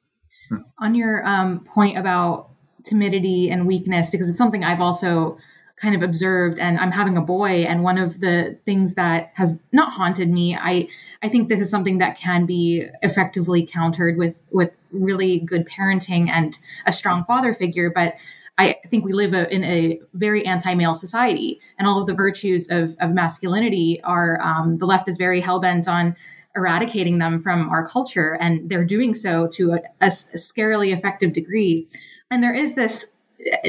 On 0.80 0.96
your 0.96 1.26
um, 1.28 1.60
point 1.64 1.98
about 1.98 2.50
timidity 2.84 3.50
and 3.50 3.68
weakness, 3.68 4.10
because 4.10 4.30
it's 4.30 4.38
something 4.38 4.64
I've 4.64 4.82
also 4.82 5.38
kind 5.82 5.96
of 5.96 6.02
observed 6.02 6.60
and 6.60 6.78
I'm 6.78 6.92
having 6.92 7.18
a 7.18 7.22
boy 7.22 7.64
and 7.64 7.84
one 7.84 7.98
of 7.98 8.20
the 8.20 8.58
things 8.66 8.96
that 8.96 9.32
has 9.36 9.60
not 9.72 9.94
haunted 9.94 10.30
me 10.30 10.56
I 10.56 10.88
I 11.24 11.30
think 11.30 11.50
this 11.50 11.62
is 11.62 11.70
something 11.70 12.00
that 12.00 12.18
can 12.18 12.46
be 12.46 12.86
effectively 13.02 13.66
countered 13.66 14.18
with 14.18 14.42
with 14.52 14.78
really 14.92 15.40
good 15.40 15.68
parenting 15.68 16.30
and 16.30 16.58
a 16.86 16.92
strong 16.92 17.24
father 17.26 17.54
figure 17.54 17.90
but 17.90 18.16
I 18.60 18.76
think 18.90 19.06
we 19.06 19.14
live 19.14 19.34
a, 19.34 19.52
in 19.54 19.64
a 19.64 20.02
very 20.14 20.46
anti-male 20.46 20.94
society, 20.94 21.62
and 21.78 21.88
all 21.88 22.02
of 22.02 22.08
the 22.08 22.14
virtues 22.14 22.68
of, 22.70 22.94
of 23.00 23.12
masculinity 23.12 24.02
are 24.04 24.38
um, 24.42 24.80
the 24.80 24.86
left 24.86 25.08
is 25.08 25.16
very 25.16 25.40
hell 25.40 25.62
bent 25.62 25.88
on 25.88 26.14
eradicating 26.58 27.20
them 27.20 27.42
from 27.42 27.70
our 27.70 27.88
culture, 27.88 28.38
and 28.42 28.70
they're 28.70 28.84
doing 28.84 29.14
so 29.14 29.48
to 29.48 29.72
a, 29.72 29.76
a, 30.02 30.08
a 30.08 30.38
scarily 30.38 30.92
effective 30.92 31.32
degree. 31.32 31.88
And 32.30 32.44
there 32.44 32.54
is 32.54 32.76
this, 32.76 33.08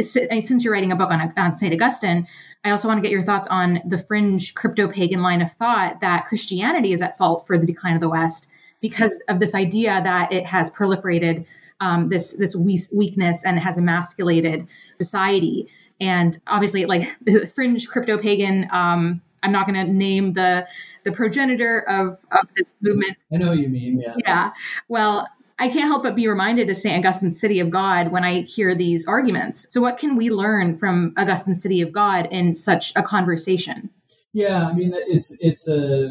since 0.00 0.64
you're 0.64 0.72
writing 0.72 0.92
a 0.92 0.96
book 0.96 1.11
on, 1.11 1.33
on 1.37 1.54
Saint 1.54 1.72
Augustine, 1.74 2.26
I 2.64 2.70
also 2.70 2.88
want 2.88 2.98
to 2.98 3.02
get 3.02 3.12
your 3.12 3.22
thoughts 3.22 3.48
on 3.48 3.80
the 3.87 3.98
fringe 3.98 4.54
crypto 4.54 4.88
pagan 4.88 5.22
line 5.22 5.40
of 5.40 5.52
thought 5.52 6.00
that 6.00 6.26
Christianity 6.26 6.92
is 6.92 7.00
at 7.00 7.16
fault 7.16 7.46
for 7.46 7.56
the 7.56 7.66
decline 7.66 7.94
of 7.94 8.00
the 8.00 8.09
West 8.09 8.48
because 8.80 9.22
of 9.28 9.40
this 9.40 9.54
idea 9.54 10.00
that 10.02 10.33
it 10.33 10.46
has 10.46 10.70
proliferated 10.70 11.46
um, 11.80 12.09
this 12.09 12.35
this 12.35 12.54
weakness 12.54 13.44
and 13.44 13.59
has 13.59 13.78
emasculated 13.78 14.66
society. 15.00 15.68
And 16.00 16.38
obviously, 16.46 16.87
like 16.87 17.09
the 17.24 17.46
fringe 17.46 17.88
crypto 17.88 18.18
pagan, 18.18 18.68
um, 18.70 19.22
I'm 19.42 19.52
not 19.52 19.66
going 19.66 19.87
to 19.87 19.92
name 19.92 20.35
the 20.35 20.66
the 21.04 21.12
progenitor 21.12 21.88
of 21.88 22.18
of 22.33 22.46
this 22.56 22.76
movement. 22.80 23.16
I 23.33 23.38
know 23.38 23.52
you 23.52 23.68
mean. 23.68 24.00
Yeah. 24.00 24.14
Yeah. 24.18 24.50
Well, 24.88 25.28
I 25.60 25.68
can't 25.68 25.86
help 25.86 26.02
but 26.02 26.16
be 26.16 26.26
reminded 26.26 26.70
of 26.70 26.78
St. 26.78 26.98
Augustine's 26.98 27.38
City 27.38 27.60
of 27.60 27.70
God 27.70 28.10
when 28.10 28.24
I 28.24 28.40
hear 28.40 28.74
these 28.74 29.06
arguments. 29.06 29.66
So, 29.70 29.80
what 29.80 29.98
can 29.98 30.16
we 30.16 30.30
learn 30.30 30.78
from 30.78 31.12
Augustine's 31.16 31.62
City 31.62 31.80
of 31.80 31.92
God 31.92 32.26
in 32.30 32.54
such 32.54 32.92
a 32.96 33.02
conversation? 33.02 33.90
Yeah, 34.32 34.66
I 34.66 34.72
mean, 34.72 34.92
it's 34.94 35.36
it's 35.40 35.68
a 35.68 36.10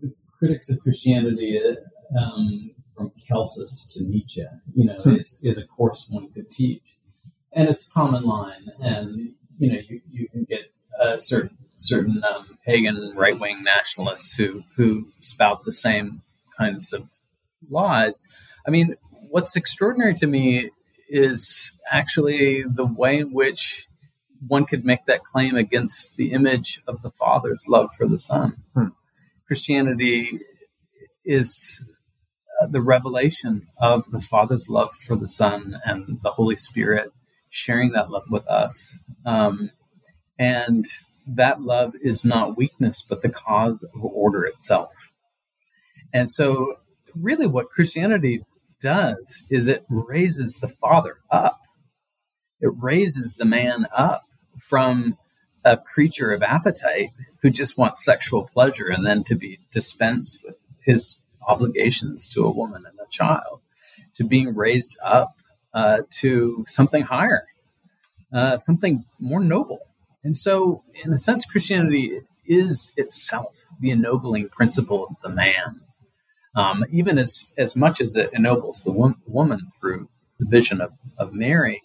the 0.00 0.12
critics 0.38 0.70
of 0.70 0.80
Christianity 0.80 1.60
um, 2.18 2.70
from 2.96 3.12
Celsus 3.16 3.94
to 3.94 4.04
Nietzsche, 4.04 4.44
you 4.74 4.86
know, 4.86 4.94
hmm. 4.94 5.16
is, 5.16 5.38
is 5.42 5.58
a 5.58 5.66
course 5.66 6.06
one 6.08 6.30
could 6.32 6.50
teach. 6.50 6.96
And 7.52 7.68
it's 7.68 7.88
a 7.88 7.92
common 7.92 8.24
line. 8.24 8.70
And, 8.80 9.32
you 9.58 9.72
know, 9.72 9.78
you, 9.88 10.00
you 10.10 10.28
can 10.28 10.44
get 10.44 10.72
uh, 11.00 11.16
certain 11.16 11.56
certain 11.74 12.22
um, 12.24 12.58
pagan 12.64 13.12
right 13.14 13.38
wing 13.38 13.62
nationalists 13.62 14.34
who, 14.34 14.62
who 14.76 15.08
spout 15.20 15.64
the 15.64 15.72
same 15.72 16.22
kinds 16.56 16.94
of 16.94 17.10
lies. 17.68 18.26
I 18.66 18.70
mean, 18.70 18.96
what's 19.28 19.56
extraordinary 19.56 20.14
to 20.14 20.26
me 20.26 20.70
is 21.08 21.78
actually 21.90 22.62
the 22.62 22.86
way 22.86 23.18
in 23.18 23.32
which 23.32 23.86
one 24.46 24.64
could 24.64 24.84
make 24.84 25.06
that 25.06 25.24
claim 25.24 25.56
against 25.56 26.16
the 26.16 26.32
image 26.32 26.80
of 26.86 27.02
the 27.02 27.10
Father's 27.10 27.64
love 27.68 27.90
for 27.96 28.06
the 28.06 28.18
Son. 28.18 28.62
Hmm. 28.74 28.88
Christianity 29.46 30.40
is 31.24 31.84
the 32.70 32.80
revelation 32.80 33.68
of 33.78 34.10
the 34.10 34.20
Father's 34.20 34.68
love 34.68 34.92
for 34.94 35.16
the 35.16 35.28
Son 35.28 35.80
and 35.84 36.18
the 36.22 36.32
Holy 36.32 36.56
Spirit 36.56 37.12
sharing 37.48 37.92
that 37.92 38.10
love 38.10 38.24
with 38.30 38.46
us. 38.48 39.02
Um, 39.24 39.70
and 40.38 40.84
that 41.26 41.62
love 41.62 41.94
is 42.00 42.24
not 42.24 42.56
weakness, 42.56 43.02
but 43.02 43.22
the 43.22 43.28
cause 43.28 43.82
of 43.82 44.04
order 44.04 44.44
itself. 44.44 45.12
And 46.12 46.30
so, 46.30 46.76
really, 47.14 47.46
what 47.46 47.70
Christianity 47.70 48.44
does 48.80 49.42
is 49.50 49.68
it 49.68 49.84
raises 49.88 50.58
the 50.58 50.68
Father 50.68 51.18
up, 51.30 51.62
it 52.60 52.72
raises 52.76 53.34
the 53.34 53.44
man 53.44 53.86
up 53.94 54.24
from 54.58 55.18
a 55.64 55.76
creature 55.76 56.30
of 56.30 56.42
appetite 56.42 57.10
who 57.42 57.50
just 57.50 57.76
wants 57.76 58.04
sexual 58.04 58.44
pleasure 58.44 58.88
and 58.88 59.04
then 59.04 59.24
to 59.24 59.34
be 59.34 59.58
dispensed 59.72 60.40
with 60.44 60.64
his 60.80 61.20
obligations 61.46 62.28
to 62.28 62.44
a 62.44 62.50
woman 62.50 62.84
and 62.86 62.98
a 63.00 63.10
child, 63.10 63.60
to 64.14 64.24
being 64.24 64.54
raised 64.54 64.96
up 65.02 65.40
uh, 65.74 66.02
to 66.10 66.64
something 66.66 67.02
higher, 67.02 67.46
uh, 68.32 68.56
something 68.56 69.04
more 69.18 69.40
noble. 69.40 69.80
And 70.24 70.36
so, 70.36 70.82
in 71.04 71.12
a 71.12 71.18
sense, 71.18 71.44
Christianity 71.44 72.20
is 72.46 72.92
itself 72.96 73.56
the 73.80 73.90
ennobling 73.90 74.48
principle 74.48 75.06
of 75.10 75.16
the 75.22 75.28
man, 75.28 75.82
um, 76.56 76.84
even 76.90 77.18
as, 77.18 77.52
as 77.56 77.76
much 77.76 78.00
as 78.00 78.16
it 78.16 78.30
ennobles 78.32 78.82
the 78.82 78.90
wo- 78.90 79.16
woman 79.26 79.68
through 79.78 80.08
the 80.40 80.46
vision 80.46 80.80
of, 80.80 80.92
of 81.18 81.32
Mary. 81.32 81.82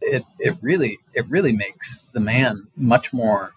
It, 0.00 0.24
it 0.38 0.56
really 0.62 0.98
it 1.12 1.28
really 1.28 1.50
makes 1.50 2.04
the 2.12 2.20
man 2.20 2.68
much 2.76 3.12
more 3.12 3.54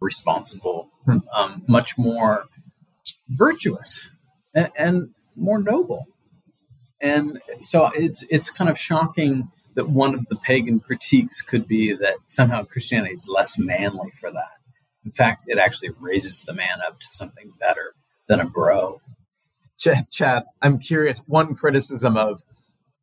responsible, 0.00 0.90
hmm. 1.04 1.18
um, 1.34 1.64
much 1.66 1.98
more 1.98 2.44
virtuous 3.28 4.14
and, 4.54 4.70
and 4.76 5.10
more 5.34 5.60
noble. 5.60 6.06
And 7.00 7.40
so 7.60 7.90
it's 7.96 8.24
it's 8.30 8.48
kind 8.48 8.70
of 8.70 8.78
shocking 8.78 9.50
that 9.74 9.88
one 9.88 10.14
of 10.14 10.26
the 10.28 10.36
pagan 10.36 10.78
critiques 10.78 11.42
could 11.42 11.66
be 11.66 11.92
that 11.94 12.16
somehow 12.26 12.64
Christianity 12.64 13.14
is 13.14 13.28
less 13.32 13.58
manly 13.58 14.10
for 14.20 14.30
that. 14.30 14.58
In 15.04 15.10
fact, 15.10 15.46
it 15.48 15.58
actually 15.58 15.90
raises 15.98 16.42
the 16.42 16.52
man 16.52 16.78
up 16.86 17.00
to 17.00 17.06
something 17.10 17.52
better 17.58 17.94
than 18.28 18.38
a 18.38 18.46
bro. 18.46 19.00
Chad, 20.10 20.44
I'm 20.60 20.78
curious. 20.78 21.18
One 21.26 21.54
criticism 21.54 22.16
of 22.16 22.42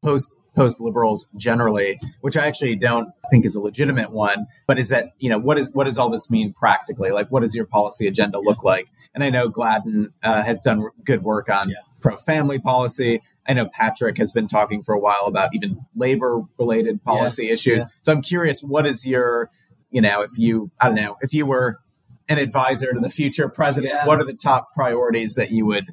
post 0.03 0.33
post 0.55 0.81
liberals 0.81 1.27
generally, 1.37 1.99
which 2.21 2.35
I 2.35 2.45
actually 2.45 2.75
don't 2.75 3.11
think 3.29 3.45
is 3.45 3.55
a 3.55 3.61
legitimate 3.61 4.11
one, 4.11 4.47
but 4.67 4.77
is 4.77 4.89
that 4.89 5.13
you 5.17 5.29
know 5.29 5.37
what 5.37 5.57
is 5.57 5.69
what 5.71 5.85
does 5.85 5.97
all 5.97 6.09
this 6.09 6.29
mean 6.29 6.53
practically? 6.53 7.11
Like, 7.11 7.29
what 7.29 7.41
does 7.41 7.55
your 7.55 7.65
policy 7.65 8.07
agenda 8.07 8.39
look 8.39 8.63
like? 8.63 8.87
And 9.13 9.23
I 9.23 9.29
know 9.29 9.47
Gladden 9.47 10.13
uh, 10.23 10.43
has 10.43 10.61
done 10.61 10.89
good 11.03 11.23
work 11.23 11.49
on 11.49 11.69
yeah. 11.69 11.75
pro 12.01 12.17
family 12.17 12.59
policy. 12.59 13.21
I 13.47 13.53
know 13.53 13.67
Patrick 13.67 14.17
has 14.17 14.31
been 14.31 14.47
talking 14.47 14.83
for 14.83 14.93
a 14.93 14.99
while 14.99 15.25
about 15.25 15.55
even 15.55 15.85
labor 15.95 16.41
related 16.57 17.03
policy 17.03 17.45
yeah. 17.45 17.53
issues. 17.53 17.83
Yeah. 17.83 17.89
So 18.01 18.11
I'm 18.11 18.21
curious, 18.21 18.61
what 18.61 18.85
is 18.85 19.05
your 19.05 19.49
you 19.89 20.01
know 20.01 20.21
if 20.21 20.31
you 20.37 20.71
I 20.79 20.87
don't 20.87 20.95
know 20.95 21.17
if 21.21 21.33
you 21.33 21.45
were 21.45 21.79
an 22.27 22.37
advisor 22.37 22.93
to 22.93 22.99
the 22.99 23.09
future 23.09 23.49
president, 23.49 24.05
what 24.05 24.19
are 24.19 24.25
the 24.25 24.35
top 24.35 24.73
priorities 24.75 25.33
that 25.35 25.49
you 25.51 25.65
would 25.65 25.87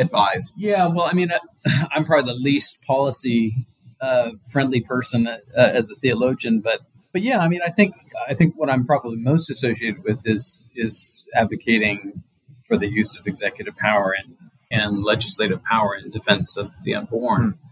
advise? 0.00 0.52
Yeah, 0.56 0.86
well, 0.86 1.06
I 1.10 1.14
mean, 1.14 1.30
I'm 1.92 2.04
probably 2.04 2.32
the 2.32 2.38
least 2.38 2.82
policy 2.82 3.66
uh, 4.00 4.30
friendly 4.42 4.80
person 4.80 5.26
uh, 5.26 5.38
as 5.54 5.90
a 5.90 5.94
theologian, 5.94 6.60
but 6.60 6.80
but 7.12 7.22
yeah, 7.22 7.40
I 7.40 7.48
mean, 7.48 7.60
I 7.64 7.70
think 7.70 7.94
I 8.28 8.34
think 8.34 8.54
what 8.56 8.70
I'm 8.70 8.86
probably 8.86 9.16
most 9.16 9.50
associated 9.50 10.04
with 10.04 10.20
is 10.24 10.62
is 10.74 11.24
advocating 11.34 12.22
for 12.62 12.76
the 12.76 12.88
use 12.88 13.18
of 13.18 13.26
executive 13.26 13.76
power 13.76 14.14
and 14.16 14.36
and 14.70 15.02
legislative 15.02 15.62
power 15.64 15.94
in 15.94 16.10
defense 16.10 16.56
of 16.56 16.72
the 16.84 16.94
unborn. 16.94 17.42
Hmm. 17.42 17.66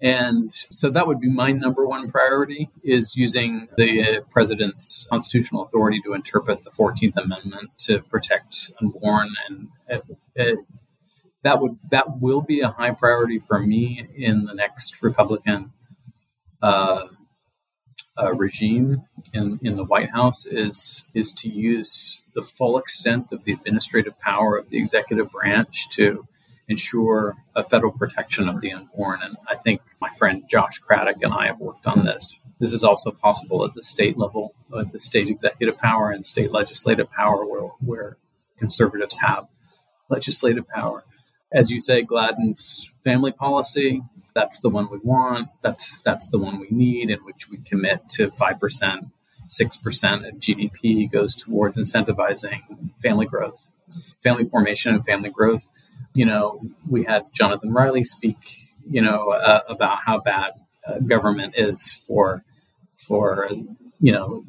And 0.00 0.52
so 0.52 0.90
that 0.90 1.08
would 1.08 1.18
be 1.18 1.28
my 1.28 1.50
number 1.50 1.84
one 1.86 2.08
priority 2.08 2.70
is 2.84 3.16
using 3.16 3.68
the 3.76 4.24
president's 4.30 5.06
constitutional 5.10 5.62
authority 5.62 6.00
to 6.04 6.14
interpret 6.14 6.62
the 6.62 6.70
14th 6.70 7.16
Amendment 7.16 7.70
to 7.78 8.02
protect 8.02 8.70
unborn 8.80 9.28
and 9.48 9.68
uh, 10.38 10.54
that 11.48 11.60
would 11.62 11.78
that 11.90 12.20
will 12.20 12.42
be 12.42 12.60
a 12.60 12.68
high 12.68 12.90
priority 12.90 13.38
for 13.38 13.58
me 13.58 14.06
in 14.14 14.44
the 14.44 14.52
next 14.52 15.02
Republican 15.02 15.72
uh, 16.60 17.06
uh, 18.20 18.34
regime 18.34 19.02
in, 19.32 19.58
in 19.62 19.76
the 19.76 19.84
White 19.84 20.10
House 20.10 20.44
is 20.44 21.06
is 21.14 21.32
to 21.32 21.48
use 21.48 22.28
the 22.34 22.42
full 22.42 22.76
extent 22.76 23.32
of 23.32 23.44
the 23.44 23.52
administrative 23.52 24.18
power 24.18 24.58
of 24.58 24.68
the 24.68 24.78
executive 24.78 25.30
branch 25.30 25.88
to 25.90 26.26
ensure 26.68 27.34
a 27.56 27.64
federal 27.64 27.92
protection 27.92 28.46
of 28.46 28.60
the 28.60 28.70
unborn. 28.70 29.20
And 29.22 29.38
I 29.48 29.56
think 29.56 29.80
my 30.02 30.10
friend 30.18 30.44
Josh 30.50 30.78
Craddock 30.80 31.22
and 31.22 31.32
I 31.32 31.46
have 31.46 31.60
worked 31.60 31.86
on 31.86 32.04
this 32.04 32.38
This 32.60 32.74
is 32.74 32.84
also 32.84 33.10
possible 33.10 33.64
at 33.64 33.72
the 33.74 33.82
state 33.82 34.18
level, 34.18 34.54
at 34.78 34.92
the 34.92 34.98
state 34.98 35.28
executive 35.28 35.78
power 35.78 36.10
and 36.10 36.26
state 36.26 36.50
legislative 36.52 37.10
power, 37.10 37.46
where, 37.46 37.70
where 37.80 38.16
conservatives 38.58 39.18
have 39.26 39.46
legislative 40.10 40.68
power. 40.68 41.04
As 41.52 41.70
you 41.70 41.80
say, 41.80 42.02
Gladden's 42.02 42.90
family 43.04 43.32
policy, 43.32 44.02
that's 44.34 44.60
the 44.60 44.68
one 44.68 44.88
we 44.90 44.98
want. 44.98 45.48
That's 45.62 46.00
that's 46.02 46.28
the 46.28 46.38
one 46.38 46.60
we 46.60 46.68
need, 46.70 47.10
in 47.10 47.18
which 47.20 47.48
we 47.50 47.58
commit 47.58 48.08
to 48.10 48.30
five 48.30 48.60
percent, 48.60 49.06
six 49.46 49.76
percent 49.76 50.26
of 50.26 50.34
GDP 50.36 51.10
goes 51.10 51.34
towards 51.34 51.78
incentivizing 51.78 52.90
family 52.98 53.26
growth, 53.26 53.70
family 54.22 54.44
formation, 54.44 54.94
and 54.94 55.04
family 55.04 55.30
growth. 55.30 55.68
You 56.14 56.26
know, 56.26 56.60
we 56.88 57.04
had 57.04 57.32
Jonathan 57.32 57.72
Riley 57.72 58.04
speak, 58.04 58.36
you 58.88 59.00
know, 59.00 59.30
uh, 59.30 59.62
about 59.68 59.98
how 60.04 60.20
bad 60.20 60.52
uh, 60.86 60.98
government 61.00 61.54
is 61.56 61.92
for 62.06 62.44
for 62.94 63.48
you 64.00 64.12
know 64.12 64.44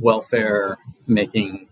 welfare, 0.00 0.78
making 1.06 1.67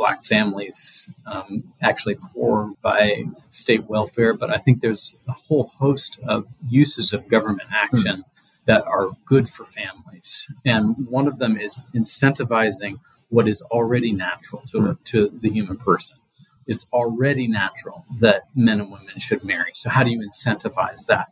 black 0.00 0.24
families 0.24 1.12
um, 1.26 1.74
actually 1.82 2.16
poor 2.32 2.72
by 2.80 3.24
state 3.50 3.84
welfare. 3.84 4.32
But 4.32 4.48
I 4.50 4.56
think 4.56 4.80
there's 4.80 5.18
a 5.28 5.32
whole 5.32 5.64
host 5.64 6.18
of 6.26 6.46
uses 6.68 7.12
of 7.12 7.28
government 7.28 7.68
action 7.70 8.16
mm 8.18 8.24
that 8.66 8.84
are 8.84 9.08
good 9.24 9.48
for 9.48 9.64
families, 9.64 10.46
and 10.66 11.08
one 11.08 11.26
of 11.26 11.38
them 11.38 11.56
is 11.56 11.82
incentivizing 11.94 13.00
what 13.30 13.48
is 13.48 13.62
already 13.62 14.12
natural 14.12 14.62
to, 14.70 14.78
mm 14.78 14.96
to 15.04 15.18
the 15.42 15.50
human 15.50 15.78
person. 15.78 16.18
It's 16.66 16.86
already 16.92 17.48
natural 17.48 18.04
that 18.20 18.42
men 18.54 18.78
and 18.80 18.92
women 18.92 19.18
should 19.18 19.42
marry. 19.42 19.72
So 19.74 19.88
how 19.90 20.04
do 20.04 20.10
you 20.10 20.20
incentivize 20.20 21.06
that? 21.06 21.28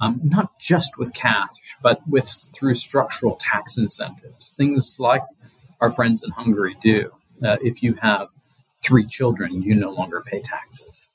um, 0.00 0.20
not 0.22 0.58
just 0.58 0.98
with 0.98 1.12
cash, 1.12 1.76
but 1.82 2.00
with 2.08 2.28
through 2.54 2.74
structural 2.74 3.36
tax 3.36 3.76
incentives, 3.76 4.50
things 4.50 4.98
like 4.98 5.22
our 5.80 5.90
friends 5.90 6.22
in 6.22 6.30
Hungary 6.30 6.76
do. 6.80 7.12
Uh, 7.44 7.56
if 7.62 7.82
you 7.82 7.94
have 7.94 8.28
three 8.82 9.06
children, 9.06 9.62
you 9.62 9.74
no 9.74 9.90
longer 9.90 10.22
pay 10.24 10.40
taxes. 10.40 11.10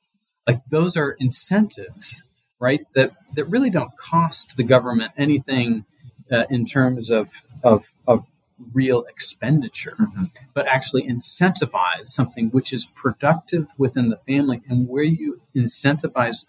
Like 0.48 0.60
those 0.70 0.98
are 0.98 1.16
incentives, 1.20 2.26
right? 2.60 2.86
That 2.94 3.14
that 3.36 3.46
really 3.46 3.70
don't 3.70 3.96
cost 3.98 4.58
the 4.58 4.64
government 4.64 5.12
anything 5.18 5.86
uh, 6.32 6.46
in 6.50 6.66
terms 6.66 7.10
of 7.10 7.30
of 7.64 7.94
of 8.08 8.26
real 8.74 9.04
expenditure, 9.06 9.96
mm-hmm. 10.00 10.26
but 10.54 10.68
actually 10.68 11.04
incentivize 11.08 12.08
something 12.08 12.50
which 12.50 12.72
is 12.72 12.86
productive 12.86 13.68
within 13.78 14.10
the 14.10 14.18
family 14.18 14.62
and 14.70 14.88
where 14.88 15.04
you 15.04 15.42
incentivize 15.56 16.46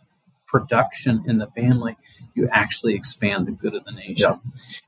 production 0.47 1.25
in 1.27 1.39
the 1.39 1.47
family, 1.49 1.97
you 2.35 2.49
actually 2.53 2.95
expand 2.95 3.47
the 3.47 3.51
good 3.51 3.75
of 3.75 3.85
the 3.85 3.91
nation. 3.91 4.15
Yeah. 4.19 4.37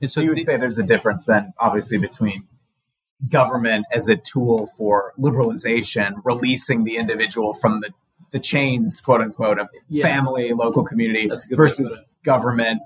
And 0.00 0.10
so 0.10 0.20
you 0.20 0.28
would 0.28 0.38
the, 0.38 0.44
say 0.44 0.56
there's 0.56 0.78
a 0.78 0.84
difference 0.84 1.24
then, 1.24 1.54
obviously, 1.58 1.98
between 1.98 2.46
government 3.28 3.86
as 3.92 4.08
a 4.08 4.16
tool 4.16 4.68
for 4.76 5.12
liberalization, 5.18 6.14
releasing 6.24 6.84
the 6.84 6.96
individual 6.96 7.54
from 7.54 7.80
the, 7.80 7.90
the 8.30 8.38
chains, 8.38 9.00
quote 9.00 9.20
unquote, 9.20 9.58
of 9.58 9.68
yeah. 9.88 10.02
family, 10.02 10.52
local 10.52 10.84
community, 10.84 11.30
versus 11.50 11.96
government 12.22 12.82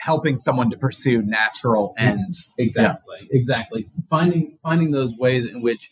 helping 0.00 0.36
someone 0.36 0.70
to 0.70 0.78
pursue 0.78 1.20
natural 1.22 1.94
ends. 1.98 2.52
Exactly. 2.58 3.16
Yeah. 3.22 3.36
Exactly. 3.36 3.90
Finding 4.08 4.58
finding 4.62 4.92
those 4.92 5.16
ways 5.16 5.46
in 5.46 5.60
which 5.62 5.90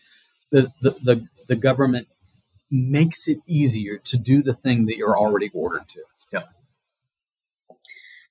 the, 0.51 0.73
the, 0.81 0.93
the, 0.93 1.29
the 1.47 1.57
government 1.57 2.09
makes 2.71 3.29
it 3.29 3.39
easier 3.47 3.99
to 4.05 4.17
do 4.17 4.43
the 4.43 4.55
thing 4.55 4.87
that 4.87 4.97
you're 4.97 5.19
already 5.19 5.51
ordered 5.53 5.89
to. 5.89 6.01
Yeah. 6.33 6.45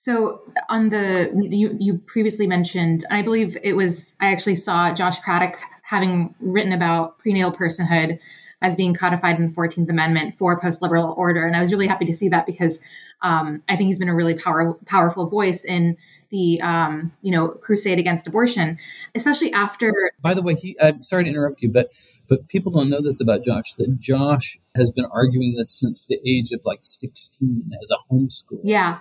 So 0.07 0.39
on 0.69 0.87
the 0.87 1.29
you 1.37 1.75
you 1.81 1.97
previously 1.97 2.47
mentioned, 2.47 3.03
I 3.11 3.21
believe 3.21 3.57
it 3.61 3.73
was 3.73 4.15
I 4.21 4.31
actually 4.31 4.55
saw 4.55 4.93
Josh 4.93 5.19
Craddock 5.19 5.59
having 5.81 6.33
written 6.39 6.71
about 6.71 7.19
prenatal 7.19 7.51
personhood 7.51 8.17
as 8.61 8.73
being 8.73 8.93
codified 8.93 9.37
in 9.37 9.49
the 9.49 9.53
14th 9.53 9.89
Amendment 9.89 10.37
for 10.37 10.57
post 10.61 10.81
liberal 10.81 11.13
order. 11.17 11.45
And 11.45 11.57
I 11.57 11.59
was 11.59 11.73
really 11.73 11.87
happy 11.87 12.05
to 12.05 12.13
see 12.13 12.29
that 12.29 12.45
because 12.45 12.79
um, 13.21 13.61
I 13.67 13.75
think 13.75 13.87
he's 13.87 13.99
been 13.99 14.07
a 14.07 14.15
really 14.15 14.33
power, 14.33 14.77
powerful 14.85 15.27
voice 15.27 15.65
in 15.65 15.97
the 16.29 16.61
um, 16.61 17.11
you 17.21 17.33
know 17.33 17.49
crusade 17.49 17.99
against 17.99 18.27
abortion, 18.27 18.77
especially 19.13 19.51
after. 19.51 19.91
By 20.21 20.33
the 20.33 20.41
way, 20.41 20.55
he. 20.55 20.77
I'm 20.81 21.03
sorry 21.03 21.25
to 21.25 21.29
interrupt 21.29 21.61
you, 21.61 21.69
but 21.69 21.89
but 22.29 22.47
people 22.47 22.71
don't 22.71 22.89
know 22.89 23.01
this 23.01 23.19
about 23.19 23.43
Josh. 23.43 23.73
That 23.77 23.97
Josh 23.97 24.57
has 24.77 24.89
been 24.89 25.05
arguing 25.11 25.55
this 25.57 25.77
since 25.77 26.05
the 26.05 26.17
age 26.25 26.53
of 26.53 26.61
like 26.63 26.79
16 26.83 27.71
as 27.83 27.91
a 27.91 28.13
homeschool. 28.13 28.61
Yeah, 28.63 28.99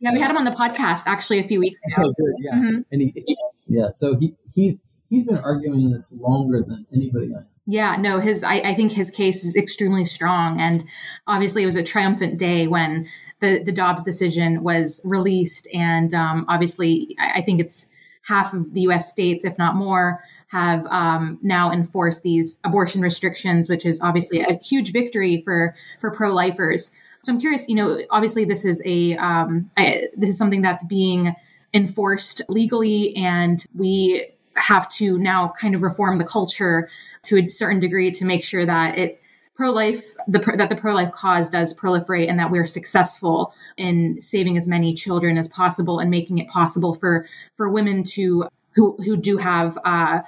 yeah, 0.00 0.12
we 0.12 0.20
had 0.20 0.30
him 0.30 0.36
on 0.36 0.44
the 0.44 0.50
podcast 0.50 1.02
actually 1.06 1.38
a 1.38 1.44
few 1.44 1.60
weeks 1.60 1.80
ago. 1.86 2.08
Oh, 2.08 2.12
good. 2.12 2.34
Yeah, 2.38 2.54
mm-hmm. 2.54 2.80
and 2.90 3.02
he, 3.02 3.12
he, 3.26 3.36
yeah, 3.68 3.90
so 3.92 4.16
he 4.16 4.34
he's 4.54 4.80
he's 5.08 5.26
been 5.26 5.38
arguing 5.38 5.90
this 5.90 6.18
longer 6.20 6.62
than 6.66 6.86
anybody 6.92 7.34
I 7.34 7.42
yeah, 7.70 7.94
no, 7.96 8.18
his 8.18 8.42
I, 8.42 8.54
I, 8.54 8.74
think 8.74 8.90
his 8.90 9.12
case 9.12 9.44
is 9.44 9.54
extremely 9.54 10.04
strong, 10.04 10.60
and 10.60 10.84
obviously 11.28 11.62
it 11.62 11.66
was 11.66 11.76
a 11.76 11.84
triumphant 11.84 12.36
day 12.36 12.66
when 12.66 13.06
the 13.40 13.62
the 13.62 13.70
Dobbs 13.70 14.02
decision 14.02 14.64
was 14.64 15.00
released, 15.04 15.68
and 15.72 16.12
um, 16.12 16.46
obviously 16.48 17.14
I, 17.20 17.38
I, 17.38 17.42
think 17.42 17.60
it's 17.60 17.88
half 18.22 18.52
of 18.54 18.74
the 18.74 18.80
U.S. 18.82 19.12
states, 19.12 19.44
if 19.44 19.56
not 19.56 19.76
more, 19.76 20.20
have 20.48 20.84
um, 20.86 21.38
now 21.42 21.70
enforced 21.70 22.24
these 22.24 22.58
abortion 22.64 23.02
restrictions, 23.02 23.68
which 23.68 23.86
is 23.86 24.00
obviously 24.00 24.40
a 24.40 24.58
huge 24.64 24.90
victory 24.92 25.40
for 25.44 25.72
for 26.00 26.10
pro 26.10 26.32
lifers. 26.32 26.90
So 27.22 27.32
I'm 27.32 27.40
curious, 27.40 27.68
you 27.68 27.74
know, 27.74 28.00
obviously 28.10 28.44
this 28.44 28.64
is 28.64 28.82
a 28.84 29.16
um, 29.16 29.70
I, 29.76 30.08
this 30.16 30.30
is 30.30 30.38
something 30.38 30.62
that's 30.62 30.84
being 30.84 31.34
enforced 31.74 32.42
legally, 32.48 33.14
and 33.16 33.64
we 33.74 34.30
have 34.54 34.88
to 34.88 35.18
now 35.18 35.52
kind 35.58 35.74
of 35.74 35.82
reform 35.82 36.18
the 36.18 36.24
culture 36.24 36.88
to 37.22 37.38
a 37.38 37.48
certain 37.48 37.80
degree 37.80 38.10
to 38.10 38.24
make 38.24 38.44
sure 38.44 38.64
that 38.64 38.98
it 38.98 39.20
pro-life 39.54 40.02
the 40.26 40.38
that 40.56 40.70
the 40.70 40.76
pro-life 40.76 41.12
cause 41.12 41.50
does 41.50 41.74
proliferate 41.74 42.30
and 42.30 42.38
that 42.38 42.50
we're 42.50 42.64
successful 42.64 43.54
in 43.76 44.18
saving 44.18 44.56
as 44.56 44.66
many 44.66 44.94
children 44.94 45.36
as 45.36 45.48
possible 45.48 45.98
and 45.98 46.10
making 46.10 46.38
it 46.38 46.48
possible 46.48 46.94
for 46.94 47.26
for 47.56 47.68
women 47.68 48.02
to 48.02 48.48
who 48.74 48.96
who 49.04 49.16
do 49.16 49.36
have 49.36 49.78
uh, 49.84 50.20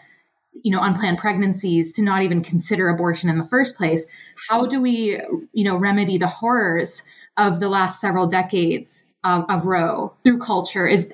you 0.62 0.70
know 0.70 0.80
unplanned 0.82 1.18
pregnancies 1.18 1.92
to 1.92 2.02
not 2.02 2.22
even 2.22 2.42
consider 2.42 2.88
abortion 2.88 3.28
in 3.28 3.38
the 3.38 3.44
first 3.44 3.76
place 3.76 4.06
how 4.48 4.66
do 4.66 4.80
we 4.80 5.20
you 5.52 5.64
know 5.64 5.76
remedy 5.76 6.18
the 6.18 6.26
horrors 6.26 7.02
of 7.36 7.60
the 7.60 7.68
last 7.68 8.00
several 8.00 8.26
decades 8.26 9.04
of, 9.24 9.44
of 9.48 9.64
roe 9.64 10.14
through 10.24 10.38
culture 10.38 10.86
is 10.86 11.12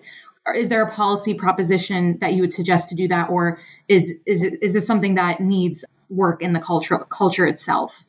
is 0.54 0.68
there 0.68 0.82
a 0.82 0.90
policy 0.90 1.34
proposition 1.34 2.18
that 2.18 2.34
you 2.34 2.40
would 2.40 2.52
suggest 2.52 2.88
to 2.88 2.94
do 2.94 3.08
that, 3.08 3.30
or 3.30 3.60
is 3.88 4.14
is 4.26 4.42
it, 4.42 4.62
is 4.62 4.72
this 4.72 4.86
something 4.86 5.14
that 5.14 5.40
needs 5.40 5.84
work 6.10 6.42
in 6.42 6.52
the 6.52 6.60
culture 6.60 6.98
culture 7.10 7.46
itself? 7.46 8.04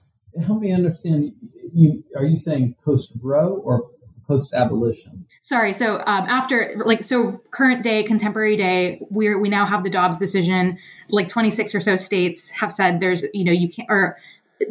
Help 0.45 0.61
me 0.61 0.71
understand. 0.71 1.33
You 1.73 2.03
are 2.15 2.25
you 2.25 2.37
saying 2.37 2.75
post 2.83 3.13
Roe 3.21 3.61
or 3.63 3.89
post 4.27 4.53
abolition? 4.53 5.25
Sorry. 5.41 5.71
So 5.71 5.97
um, 5.99 6.25
after 6.28 6.73
like 6.86 7.04
so 7.04 7.41
current 7.52 7.82
day, 7.82 8.04
contemporary 8.04 8.58
day, 8.58 9.02
we 9.10 9.34
we 9.36 9.49
now 9.49 9.65
have 9.65 9.84
the 9.84 9.89
Dobbs 9.89 10.17
decision. 10.17 10.78
Like 11.10 11.28
26 11.28 11.73
or 11.75 11.80
so 11.80 11.95
states 11.95 12.52
have 12.52 12.71
said 12.71 12.99
there's 12.99 13.23
you 13.34 13.45
know 13.45 13.52
you 13.52 13.69
can't 13.69 13.89
or 13.89 14.17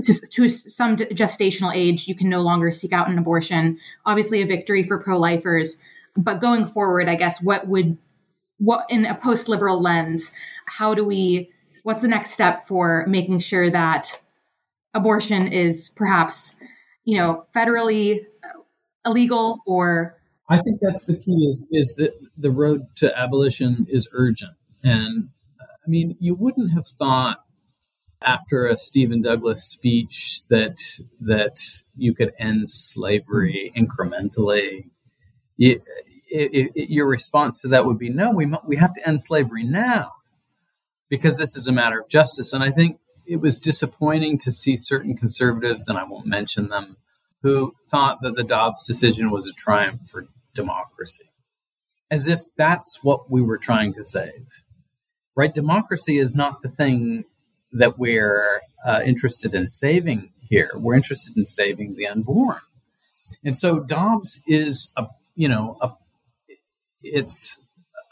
to, 0.02 0.12
to, 0.12 0.48
some 0.48 0.96
gestational 0.96 1.74
age, 1.74 2.06
you 2.06 2.14
can 2.14 2.28
no 2.28 2.42
longer 2.42 2.70
seek 2.70 2.92
out 2.92 3.08
an 3.08 3.16
abortion. 3.16 3.78
Obviously, 4.04 4.42
a 4.42 4.46
victory 4.46 4.82
for 4.82 4.98
pro 5.02 5.18
lifers 5.18 5.78
but 6.18 6.40
going 6.40 6.66
forward, 6.66 7.08
I 7.08 7.14
guess 7.14 7.40
what 7.40 7.68
would 7.68 7.96
what 8.58 8.86
in 8.90 9.06
a 9.06 9.14
post 9.14 9.48
liberal 9.48 9.80
lens, 9.80 10.32
how 10.66 10.92
do 10.92 11.04
we 11.04 11.50
what's 11.84 12.02
the 12.02 12.08
next 12.08 12.32
step 12.32 12.66
for 12.66 13.06
making 13.06 13.38
sure 13.38 13.70
that 13.70 14.20
abortion 14.94 15.46
is 15.46 15.90
perhaps 15.90 16.56
you 17.04 17.16
know 17.16 17.46
federally 17.54 18.26
illegal 19.06 19.60
or 19.64 20.17
I 20.48 20.58
think 20.58 20.80
that's 20.80 21.04
the 21.04 21.16
key 21.16 21.46
is 21.48 21.66
is 21.70 21.94
that 21.96 22.14
the 22.36 22.50
road 22.50 22.86
to 22.96 23.16
abolition 23.18 23.86
is 23.88 24.08
urgent. 24.12 24.54
And 24.82 25.30
I 25.60 25.88
mean, 25.88 26.16
you 26.20 26.34
wouldn't 26.34 26.72
have 26.72 26.86
thought 26.86 27.44
after 28.22 28.66
a 28.66 28.76
Stephen 28.76 29.22
Douglas 29.22 29.64
speech 29.64 30.46
that 30.48 30.78
that 31.20 31.58
you 31.96 32.14
could 32.14 32.32
end 32.38 32.68
slavery 32.68 33.72
incrementally. 33.76 34.90
You, 35.56 35.80
it, 36.30 36.70
it, 36.74 36.90
your 36.90 37.06
response 37.06 37.60
to 37.62 37.68
that 37.68 37.86
would 37.86 37.98
be 37.98 38.10
no, 38.10 38.30
we, 38.30 38.52
we 38.66 38.76
have 38.76 38.92
to 38.94 39.08
end 39.08 39.20
slavery 39.20 39.64
now 39.64 40.12
because 41.08 41.38
this 41.38 41.56
is 41.56 41.66
a 41.66 41.72
matter 41.72 42.00
of 42.00 42.08
justice. 42.08 42.52
And 42.52 42.62
I 42.62 42.70
think 42.70 42.98
it 43.26 43.40
was 43.40 43.58
disappointing 43.58 44.38
to 44.38 44.52
see 44.52 44.76
certain 44.76 45.16
conservatives, 45.16 45.88
and 45.88 45.98
I 45.98 46.04
won't 46.04 46.26
mention 46.26 46.68
them, 46.68 46.96
who 47.42 47.74
thought 47.90 48.18
that 48.22 48.36
the 48.36 48.44
Dobbs 48.44 48.86
decision 48.86 49.30
was 49.30 49.46
a 49.46 49.52
triumph 49.52 50.06
for 50.06 50.26
democracy, 50.54 51.30
as 52.10 52.28
if 52.28 52.40
that's 52.56 53.02
what 53.02 53.30
we 53.30 53.42
were 53.42 53.58
trying 53.58 53.92
to 53.94 54.04
save. 54.04 54.62
Right? 55.36 55.54
Democracy 55.54 56.18
is 56.18 56.34
not 56.34 56.62
the 56.62 56.68
thing 56.68 57.24
that 57.72 57.98
we're 57.98 58.62
uh, 58.84 59.02
interested 59.04 59.54
in 59.54 59.68
saving 59.68 60.32
here. 60.40 60.70
We're 60.74 60.94
interested 60.94 61.36
in 61.36 61.44
saving 61.44 61.94
the 61.94 62.06
unborn. 62.06 62.60
And 63.44 63.56
so 63.56 63.80
Dobbs 63.80 64.40
is 64.46 64.92
a 64.96 65.06
you 65.36 65.48
know 65.48 65.76
a 65.80 65.92
it's 67.02 67.62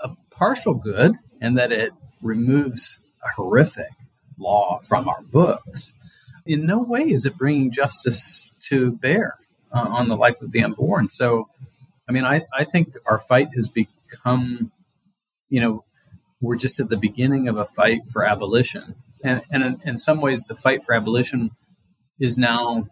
a 0.02 0.10
partial 0.30 0.74
good 0.74 1.16
in 1.40 1.54
that 1.54 1.72
it 1.72 1.92
removes 2.22 3.04
a 3.24 3.32
horrific 3.34 3.90
law 4.38 4.78
from 4.82 5.08
our 5.08 5.22
books, 5.22 5.94
in 6.44 6.66
no 6.66 6.82
way 6.82 7.00
is 7.00 7.26
it 7.26 7.36
bringing 7.36 7.72
justice 7.72 8.54
to 8.60 8.92
bear 8.92 9.38
uh, 9.72 9.80
on 9.80 10.08
the 10.08 10.16
life 10.16 10.40
of 10.42 10.52
the 10.52 10.62
unborn. 10.62 11.08
So, 11.08 11.48
I 12.08 12.12
mean, 12.12 12.24
I, 12.24 12.42
I 12.52 12.64
think 12.64 12.94
our 13.06 13.18
fight 13.18 13.48
has 13.54 13.68
become, 13.68 14.72
you 15.48 15.60
know, 15.60 15.84
we're 16.40 16.56
just 16.56 16.78
at 16.80 16.88
the 16.88 16.96
beginning 16.96 17.48
of 17.48 17.56
a 17.56 17.64
fight 17.64 18.06
for 18.06 18.24
abolition. 18.24 18.96
And, 19.24 19.42
and 19.50 19.62
in, 19.64 19.80
in 19.84 19.98
some 19.98 20.20
ways, 20.20 20.44
the 20.44 20.54
fight 20.54 20.84
for 20.84 20.94
abolition 20.94 21.50
is 22.20 22.38
now 22.38 22.88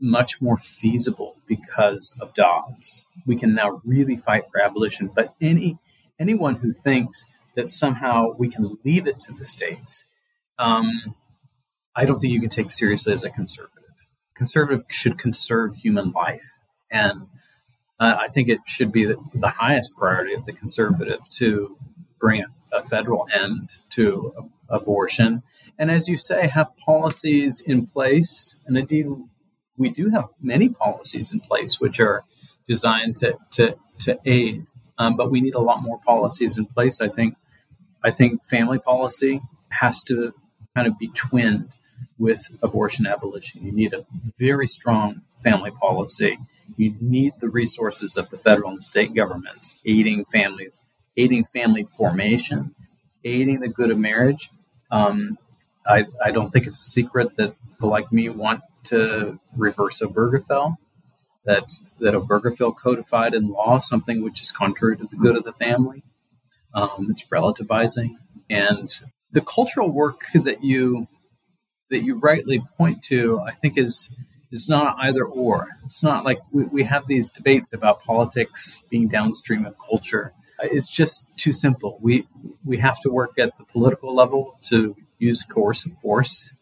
much 0.00 0.42
more 0.42 0.58
feasible 0.58 1.36
because 1.46 2.18
of 2.20 2.34
Dobbs. 2.34 3.06
We 3.26 3.36
can 3.36 3.54
now 3.54 3.80
really 3.84 4.16
fight 4.16 4.44
for 4.50 4.60
abolition. 4.60 5.10
But 5.14 5.34
any 5.40 5.78
anyone 6.18 6.56
who 6.56 6.72
thinks 6.72 7.24
that 7.54 7.68
somehow 7.68 8.32
we 8.38 8.48
can 8.48 8.78
leave 8.84 9.06
it 9.06 9.20
to 9.20 9.32
the 9.32 9.44
states, 9.44 10.06
um, 10.58 11.14
I 11.94 12.04
don't 12.04 12.16
think 12.16 12.32
you 12.32 12.40
can 12.40 12.48
take 12.48 12.70
seriously 12.70 13.12
as 13.12 13.24
a 13.24 13.30
conservative. 13.30 13.78
Conservative 14.34 14.84
should 14.88 15.18
conserve 15.18 15.76
human 15.76 16.10
life, 16.10 16.56
and 16.90 17.28
uh, 18.00 18.16
I 18.18 18.28
think 18.28 18.48
it 18.48 18.60
should 18.66 18.92
be 18.92 19.04
the, 19.04 19.16
the, 19.34 19.48
highest 19.48 19.96
priority 19.96 20.34
of 20.34 20.44
the 20.44 20.52
conservative 20.52 21.28
to 21.36 21.76
bring 22.18 22.42
a, 22.42 22.76
a 22.76 22.82
federal 22.82 23.26
end 23.32 23.70
to 23.90 24.50
abortion. 24.68 25.42
And 25.78 25.90
as 25.90 26.08
you 26.08 26.16
say, 26.16 26.48
have 26.48 26.76
policies 26.76 27.60
in 27.60 27.86
place, 27.86 28.56
and 28.66 28.76
indeed, 28.76 29.06
we 29.76 29.90
do 29.90 30.10
have 30.10 30.26
many 30.40 30.68
policies 30.68 31.32
in 31.32 31.40
place 31.40 31.80
which 31.80 32.00
are 32.00 32.24
designed 32.66 33.16
to 33.16 33.36
to, 33.52 33.76
to 34.00 34.18
aid 34.24 34.66
um, 35.02 35.16
but 35.16 35.30
we 35.30 35.40
need 35.40 35.54
a 35.54 35.60
lot 35.60 35.82
more 35.82 35.98
policies 35.98 36.58
in 36.58 36.66
place. 36.66 37.00
I 37.00 37.08
think 37.08 37.36
I 38.04 38.10
think 38.10 38.44
family 38.44 38.78
policy 38.78 39.40
has 39.70 40.02
to 40.04 40.32
kind 40.76 40.86
of 40.86 40.98
be 40.98 41.08
twinned 41.08 41.74
with 42.22 42.56
abortion 42.62 43.04
abolition. 43.04 43.66
You 43.66 43.72
need 43.72 43.92
a 43.92 44.06
very 44.38 44.68
strong 44.68 45.22
family 45.42 45.72
policy. 45.72 46.38
You 46.76 46.94
need 47.00 47.32
the 47.40 47.48
resources 47.48 48.16
of 48.16 48.30
the 48.30 48.38
federal 48.38 48.70
and 48.70 48.82
state 48.82 49.12
governments 49.12 49.80
aiding 49.84 50.24
families, 50.24 50.80
aiding 51.16 51.44
family 51.44 51.84
formation, 51.84 52.76
aiding 53.24 53.58
the 53.58 53.68
good 53.68 53.90
of 53.90 53.98
marriage. 53.98 54.50
Um, 54.92 55.36
I, 55.84 56.06
I 56.24 56.30
don't 56.30 56.52
think 56.52 56.68
it's 56.68 56.80
a 56.80 56.90
secret 56.90 57.34
that 57.36 57.56
people 57.70 57.90
like 57.90 58.12
me 58.12 58.28
want 58.28 58.62
to 58.84 59.40
reverse 59.56 60.00
Obergefell 60.00 60.76
that 61.44 61.64
that 61.98 62.14
Obergefell 62.14 62.76
codified 62.76 63.34
in 63.34 63.48
law 63.48 63.78
something 63.78 64.22
which 64.22 64.42
is 64.42 64.52
contrary 64.52 64.96
to 64.96 65.08
the 65.08 65.16
good 65.16 65.36
of 65.36 65.42
the 65.42 65.52
family. 65.52 66.04
Um, 66.72 67.08
it's 67.10 67.26
relativizing, 67.28 68.14
and 68.48 68.88
the 69.32 69.40
cultural 69.40 69.90
work 69.90 70.20
that 70.34 70.62
you 70.62 71.08
that 71.92 72.02
you 72.02 72.16
rightly 72.16 72.60
point 72.76 73.02
to, 73.04 73.38
I 73.40 73.52
think, 73.52 73.78
is 73.78 74.14
is 74.50 74.68
not 74.68 74.96
either 74.98 75.24
or. 75.24 75.68
It's 75.84 76.02
not 76.02 76.24
like 76.24 76.40
we, 76.50 76.64
we 76.64 76.84
have 76.84 77.06
these 77.06 77.30
debates 77.30 77.72
about 77.72 78.02
politics 78.02 78.82
being 78.90 79.08
downstream 79.08 79.64
of 79.64 79.76
culture. 79.78 80.32
It's 80.62 80.88
just 80.88 81.34
too 81.36 81.52
simple. 81.52 81.98
We 82.00 82.26
we 82.64 82.78
have 82.78 82.98
to 83.00 83.10
work 83.10 83.38
at 83.38 83.56
the 83.58 83.64
political 83.64 84.14
level 84.14 84.58
to 84.62 84.96
use 85.18 85.44
coercive 85.44 85.92
force 85.92 86.56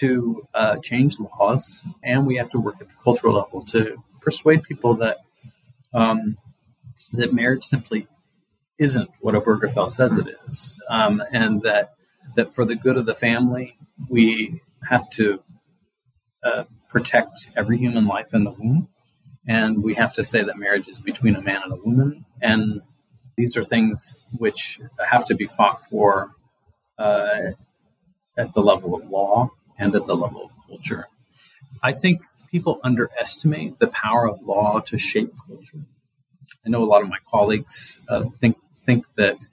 to 0.00 0.46
uh, 0.54 0.76
change 0.76 1.18
laws, 1.18 1.84
and 2.02 2.26
we 2.26 2.36
have 2.36 2.50
to 2.50 2.58
work 2.60 2.76
at 2.80 2.88
the 2.88 2.94
cultural 3.02 3.34
level 3.34 3.64
to 3.66 4.02
persuade 4.20 4.62
people 4.62 4.94
that 4.94 5.18
um, 5.92 6.38
that 7.12 7.32
marriage 7.32 7.64
simply 7.64 8.06
isn't 8.78 9.10
what 9.20 9.34
Obergefell 9.34 9.90
says 9.90 10.16
it 10.16 10.28
is, 10.46 10.80
um, 10.88 11.20
and 11.32 11.62
that 11.62 11.97
that 12.36 12.54
for 12.54 12.64
the 12.64 12.76
good 12.76 12.96
of 12.96 13.06
the 13.06 13.14
family, 13.14 13.76
we 14.08 14.60
have 14.88 15.08
to 15.10 15.42
uh, 16.42 16.64
protect 16.88 17.50
every 17.56 17.78
human 17.78 18.06
life 18.06 18.32
in 18.32 18.44
the 18.44 18.50
womb, 18.50 18.88
and 19.46 19.82
we 19.82 19.94
have 19.94 20.14
to 20.14 20.24
say 20.24 20.42
that 20.42 20.58
marriage 20.58 20.88
is 20.88 20.98
between 20.98 21.36
a 21.36 21.42
man 21.42 21.62
and 21.64 21.72
a 21.72 21.76
woman, 21.76 22.24
and 22.40 22.82
these 23.36 23.56
are 23.56 23.64
things 23.64 24.18
which 24.36 24.80
have 25.10 25.24
to 25.26 25.34
be 25.34 25.46
fought 25.46 25.80
for 25.80 26.32
uh, 26.98 27.52
at 28.36 28.52
the 28.54 28.60
level 28.60 28.94
of 28.94 29.08
law 29.10 29.50
and 29.78 29.94
at 29.94 30.06
the 30.06 30.14
level 30.16 30.44
of 30.44 30.66
culture. 30.66 31.06
I 31.82 31.92
think 31.92 32.22
people 32.50 32.80
underestimate 32.82 33.78
the 33.78 33.86
power 33.86 34.28
of 34.28 34.42
law 34.42 34.80
to 34.80 34.98
shape 34.98 35.32
culture. 35.46 35.84
I 36.66 36.70
know 36.70 36.82
a 36.82 36.86
lot 36.86 37.02
of 37.02 37.08
my 37.08 37.18
colleagues 37.30 38.00
uh, 38.08 38.24
think 38.40 38.56
think 38.84 39.14
that 39.14 39.48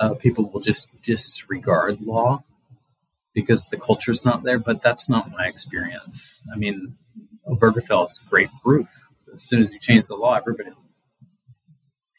uh, 0.00 0.14
people 0.14 0.50
will 0.50 0.60
just 0.60 1.02
disregard 1.02 2.00
law 2.00 2.44
because 3.32 3.68
the 3.68 3.76
culture 3.76 4.12
is 4.12 4.24
not 4.24 4.42
there, 4.42 4.58
but 4.58 4.82
that's 4.82 5.08
not 5.08 5.30
my 5.30 5.46
experience. 5.46 6.42
I 6.52 6.56
mean, 6.56 6.96
Obergefell 7.48 8.04
is 8.04 8.22
great 8.28 8.50
proof. 8.62 8.88
As 9.32 9.42
soon 9.42 9.62
as 9.62 9.72
you 9.72 9.78
change 9.78 10.06
the 10.06 10.14
law, 10.14 10.34
everybody 10.34 10.70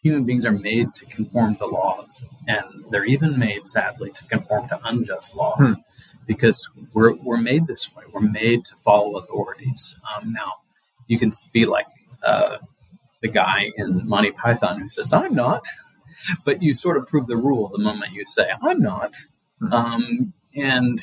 human 0.02 0.24
beings 0.24 0.46
are 0.46 0.52
made 0.52 0.94
to 0.94 1.06
conform 1.08 1.56
to 1.56 1.66
laws, 1.66 2.26
and 2.48 2.86
they're 2.92 3.06
even 3.06 3.40
made, 3.40 3.66
sadly, 3.66 4.12
to 4.12 4.24
conform 4.26 4.68
to 4.70 4.80
unjust 4.84 5.36
laws. 5.36 5.58
Hmm 5.58 5.74
because 6.26 6.70
we're, 6.94 7.14
we're 7.16 7.38
made 7.38 7.68
this 7.68 7.94
way. 7.96 8.04
We're 8.12 8.22
made 8.22 8.66
to 8.66 8.76
follow 8.76 9.18
authorities. 9.18 10.00
Um, 10.16 10.34
now, 10.34 10.54
you 11.08 11.20
can 11.20 11.32
be 11.54 11.66
like 11.66 11.86
uh, 12.24 12.58
the 13.22 13.28
guy 13.28 13.72
in 13.78 14.08
Monty 14.08 14.32
Python 14.32 14.82
who 14.82 14.90
says, 14.90 15.14
I'm 15.14 15.36
not, 15.36 15.66
but 16.44 16.62
you 16.62 16.74
sort 16.74 16.98
of 16.98 17.08
prove 17.08 17.28
the 17.28 17.38
rule 17.38 17.70
the 17.70 17.78
moment 17.78 18.14
you 18.14 18.24
say, 18.26 18.50
I'm 18.62 18.80
not. 18.80 19.16
Hmm. 19.60 19.74
Um, 19.74 20.34
and 20.56 21.00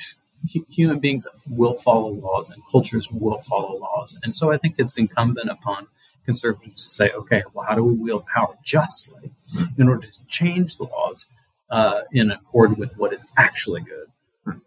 human 0.68 0.98
beings 0.98 1.27
will 1.48 1.75
follow 1.75 2.09
laws 2.09 2.51
and 2.51 2.62
cultures 2.70 3.11
will 3.11 3.38
follow 3.38 3.79
laws. 3.79 4.18
And 4.22 4.35
so 4.35 4.53
I 4.53 4.57
think 4.57 4.77
it's 4.79 4.98
incumbent 4.98 5.51
upon 5.51 5.87
conservatives 6.25 6.85
to 6.85 6.90
say, 6.90 7.11
okay, 7.11 7.42
well, 7.53 7.66
how 7.68 7.75
do 7.75 7.85
we 7.85 7.94
wield 7.94 8.27
power 8.27 8.57
justly 8.62 9.33
in 9.79 9.88
order 9.88 10.07
to 10.07 10.27
change 10.27 10.77
the 10.77 10.85
laws 10.85 11.27
uh, 11.70 12.03
in 12.12 12.31
accord 12.31 12.77
with 12.77 12.96
what 12.96 13.12
is 13.12 13.27
actually 13.37 13.83
good? 13.83 14.61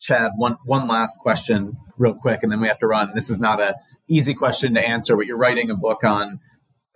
Chad, 0.00 0.32
one 0.36 0.56
one 0.64 0.88
last 0.88 1.18
question, 1.20 1.76
real 1.98 2.14
quick, 2.14 2.42
and 2.42 2.50
then 2.50 2.60
we 2.60 2.68
have 2.68 2.78
to 2.78 2.86
run. 2.86 3.12
This 3.14 3.28
is 3.28 3.38
not 3.38 3.60
a 3.60 3.76
easy 4.08 4.32
question 4.32 4.72
to 4.72 4.80
answer, 4.80 5.14
but 5.14 5.26
you're 5.26 5.36
writing 5.36 5.70
a 5.70 5.76
book 5.76 6.04
on 6.04 6.40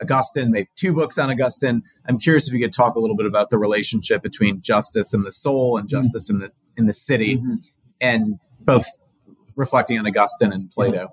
Augustine, 0.04 0.50
maybe 0.50 0.68
two 0.76 0.92
books 0.92 1.18
on 1.18 1.30
Augustine. 1.30 1.82
I'm 2.06 2.18
curious 2.18 2.48
if 2.48 2.54
you 2.54 2.60
could 2.60 2.72
talk 2.72 2.94
a 2.94 3.00
little 3.00 3.16
bit 3.16 3.26
about 3.26 3.50
the 3.50 3.58
relationship 3.58 4.22
between 4.22 4.60
justice 4.60 5.12
and 5.14 5.24
the 5.24 5.32
soul 5.32 5.76
and 5.76 5.88
justice 5.88 6.30
mm-hmm. 6.30 6.42
in 6.42 6.48
the 6.48 6.52
in 6.76 6.86
the 6.86 6.92
city, 6.92 7.36
mm-hmm. 7.36 7.54
and 8.00 8.38
both 8.60 8.86
reflecting 9.56 9.98
on 9.98 10.06
Augustine 10.06 10.52
and 10.52 10.70
Plato. 10.70 11.12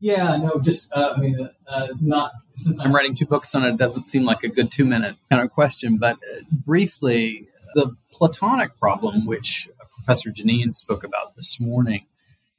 Yeah, 0.00 0.36
no, 0.36 0.58
just 0.58 0.92
uh, 0.94 1.14
I 1.16 1.20
mean, 1.20 1.50
uh, 1.66 1.88
not 2.00 2.32
since 2.54 2.80
I'm 2.80 2.94
writing 2.94 3.14
two 3.14 3.26
books 3.26 3.54
on 3.54 3.64
it, 3.64 3.72
it 3.72 3.76
doesn't 3.76 4.08
seem 4.08 4.24
like 4.24 4.42
a 4.42 4.48
good 4.48 4.72
two 4.72 4.84
minute 4.84 5.16
kind 5.30 5.42
of 5.42 5.50
question, 5.50 5.98
but 5.98 6.16
uh, 6.16 6.40
briefly, 6.50 7.48
the 7.74 7.96
Platonic 8.12 8.78
problem, 8.78 9.26
which 9.26 9.68
Professor 9.90 10.30
Deneen 10.30 10.74
spoke 10.74 11.04
about 11.04 11.36
this 11.36 11.60
morning 11.60 12.06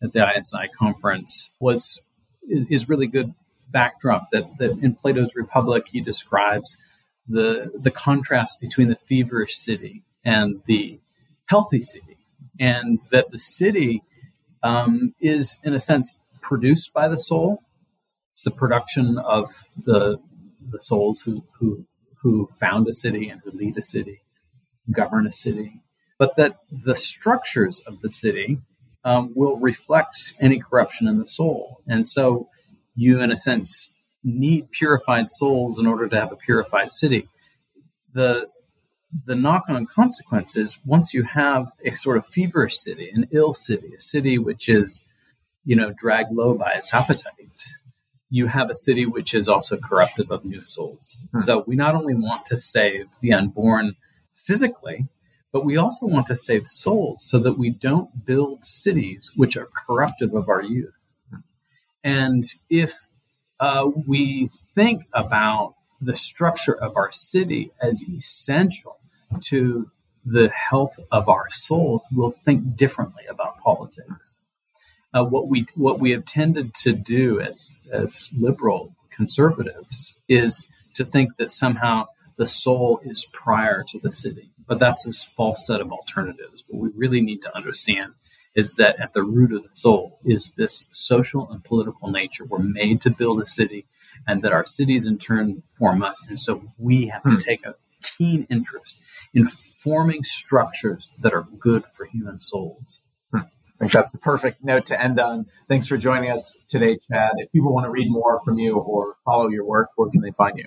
at 0.03 0.13
the 0.13 0.23
ISI 0.23 0.67
conference 0.77 1.53
was 1.59 1.99
is 2.47 2.87
really 2.87 3.07
good 3.07 3.33
backdrop 3.71 4.29
that, 4.31 4.57
that 4.59 4.71
in 4.81 4.95
Plato's 4.95 5.35
Republic 5.35 5.87
he 5.91 6.01
describes 6.01 6.77
the 7.27 7.71
the 7.75 7.91
contrast 7.91 8.59
between 8.59 8.89
the 8.89 8.95
feverish 8.95 9.55
city 9.55 10.03
and 10.23 10.61
the 10.65 10.99
healthy 11.45 11.81
city, 11.81 12.17
and 12.59 12.99
that 13.11 13.31
the 13.31 13.39
city 13.39 14.03
um, 14.63 15.13
is 15.19 15.59
in 15.63 15.73
a 15.73 15.79
sense 15.79 16.19
produced 16.41 16.93
by 16.93 17.07
the 17.07 17.17
soul. 17.17 17.63
It's 18.31 18.43
the 18.43 18.51
production 18.51 19.17
of 19.17 19.49
the 19.77 20.19
the 20.71 20.79
souls 20.79 21.21
who 21.21 21.43
who 21.59 21.85
who 22.21 22.49
found 22.59 22.87
a 22.87 22.93
city 22.93 23.29
and 23.29 23.41
who 23.43 23.51
lead 23.51 23.77
a 23.77 23.81
city, 23.81 24.21
govern 24.91 25.25
a 25.25 25.31
city, 25.31 25.81
but 26.17 26.35
that 26.35 26.59
the 26.71 26.95
structures 26.95 27.79
of 27.87 28.01
the 28.01 28.09
city 28.09 28.59
um, 29.03 29.33
will 29.35 29.57
reflect 29.57 30.33
any 30.39 30.59
corruption 30.59 31.07
in 31.07 31.17
the 31.17 31.25
soul. 31.25 31.81
And 31.87 32.05
so 32.05 32.47
you, 32.95 33.19
in 33.19 33.31
a 33.31 33.37
sense, 33.37 33.91
need 34.23 34.71
purified 34.71 35.29
souls 35.29 35.79
in 35.79 35.87
order 35.87 36.07
to 36.07 36.19
have 36.19 36.31
a 36.31 36.35
purified 36.35 36.91
city. 36.91 37.27
The 38.13 38.47
the 39.25 39.35
knock 39.35 39.63
on 39.67 39.85
consequences 39.85 40.79
once 40.85 41.13
you 41.13 41.23
have 41.23 41.71
a 41.83 41.91
sort 41.91 42.17
of 42.17 42.25
feverish 42.25 42.77
city, 42.77 43.09
an 43.13 43.27
ill 43.31 43.53
city, 43.53 43.93
a 43.93 43.99
city 43.99 44.37
which 44.37 44.69
is, 44.69 45.05
you 45.65 45.75
know, 45.75 45.91
dragged 45.91 46.31
low 46.31 46.53
by 46.53 46.71
its 46.71 46.93
appetites, 46.93 47.77
you 48.29 48.47
have 48.47 48.69
a 48.69 48.75
city 48.75 49.05
which 49.05 49.33
is 49.33 49.49
also 49.49 49.77
corruptive 49.77 50.31
of 50.31 50.45
new 50.45 50.63
souls. 50.63 51.21
Hmm. 51.33 51.41
So 51.41 51.63
we 51.67 51.75
not 51.75 51.95
only 51.95 52.13
want 52.13 52.45
to 52.47 52.57
save 52.57 53.07
the 53.21 53.33
unborn 53.33 53.97
physically, 54.33 55.07
but 55.51 55.65
we 55.65 55.75
also 55.75 56.07
want 56.07 56.27
to 56.27 56.35
save 56.35 56.65
souls 56.65 57.23
so 57.29 57.37
that 57.39 57.57
we 57.57 57.69
don't 57.69 58.25
build 58.25 58.63
cities 58.63 59.33
which 59.35 59.57
are 59.57 59.67
corruptive 59.85 60.33
of 60.33 60.47
our 60.47 60.63
youth. 60.63 61.00
And 62.03 62.45
if 62.69 63.07
uh, 63.59 63.89
we 64.07 64.47
think 64.47 65.03
about 65.13 65.75
the 66.01 66.15
structure 66.15 66.75
of 66.75 66.97
our 66.97 67.11
city 67.11 67.71
as 67.81 68.01
essential 68.03 68.97
to 69.39 69.91
the 70.25 70.49
health 70.49 70.99
of 71.11 71.29
our 71.29 71.49
souls, 71.49 72.07
we'll 72.11 72.31
think 72.31 72.75
differently 72.75 73.23
about 73.29 73.59
politics. 73.59 74.41
Uh, 75.13 75.23
what 75.23 75.47
we 75.47 75.65
what 75.75 75.99
we 75.99 76.11
have 76.11 76.25
tended 76.25 76.73
to 76.73 76.93
do 76.93 77.39
as 77.39 77.77
as 77.91 78.31
liberal 78.37 78.95
conservatives 79.09 80.19
is 80.29 80.69
to 80.93 81.03
think 81.03 81.35
that 81.35 81.51
somehow 81.51 82.05
the 82.37 82.47
soul 82.47 83.01
is 83.03 83.27
prior 83.33 83.83
to 83.83 83.99
the 83.99 84.09
city, 84.09 84.51
but 84.67 84.79
that's 84.79 85.03
this 85.03 85.23
false 85.23 85.67
set 85.67 85.81
of 85.81 85.91
alternatives. 85.91 86.63
But 86.67 86.77
we 86.77 86.89
really 86.95 87.21
need 87.21 87.41
to 87.41 87.55
understand 87.55 88.13
is 88.55 88.75
that 88.75 88.99
at 88.99 89.13
the 89.13 89.23
root 89.23 89.53
of 89.53 89.63
the 89.63 89.73
soul 89.73 90.19
is 90.25 90.53
this 90.57 90.87
social 90.91 91.49
and 91.49 91.63
political 91.63 92.09
nature. 92.09 92.45
We're 92.45 92.59
made 92.59 93.01
to 93.01 93.09
build 93.09 93.41
a 93.41 93.45
city, 93.45 93.85
and 94.27 94.41
that 94.43 94.51
our 94.51 94.65
cities 94.65 95.07
in 95.07 95.17
turn 95.17 95.63
form 95.77 96.03
us, 96.03 96.25
and 96.27 96.37
so 96.37 96.73
we 96.77 97.07
have 97.07 97.23
to 97.23 97.29
hmm. 97.29 97.37
take 97.37 97.65
a 97.65 97.75
keen 98.01 98.47
interest 98.49 98.99
in 99.33 99.45
forming 99.45 100.23
structures 100.23 101.11
that 101.19 101.33
are 101.33 101.47
good 101.59 101.85
for 101.85 102.05
human 102.05 102.39
souls. 102.39 103.03
Hmm. 103.31 103.37
I 103.39 103.79
think 103.79 103.91
that's 103.91 104.11
the 104.11 104.17
perfect 104.17 104.63
note 104.63 104.85
to 104.87 105.01
end 105.01 105.19
on. 105.19 105.45
Thanks 105.67 105.87
for 105.87 105.97
joining 105.97 106.29
us 106.29 106.57
today, 106.67 106.97
Chad. 107.09 107.33
If 107.37 107.51
people 107.51 107.73
want 107.73 107.85
to 107.85 107.91
read 107.91 108.09
more 108.09 108.41
from 108.43 108.59
you 108.59 108.77
or 108.77 109.15
follow 109.23 109.47
your 109.49 109.65
work, 109.65 109.89
where 109.95 110.09
can 110.09 110.21
they 110.21 110.31
find 110.31 110.57
you? 110.57 110.65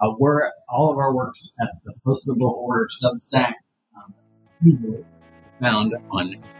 Uh, 0.00 0.12
we're 0.16 0.50
all 0.68 0.92
of 0.92 0.98
our 0.98 1.12
works 1.12 1.52
at 1.60 1.70
the 1.84 1.92
Post 2.04 2.28
Liberal 2.28 2.52
Order 2.52 2.86
Substack, 3.02 3.54
um, 3.96 4.14
easily 4.64 5.04
found 5.60 5.94
on 6.10 6.30
Google. 6.30 6.57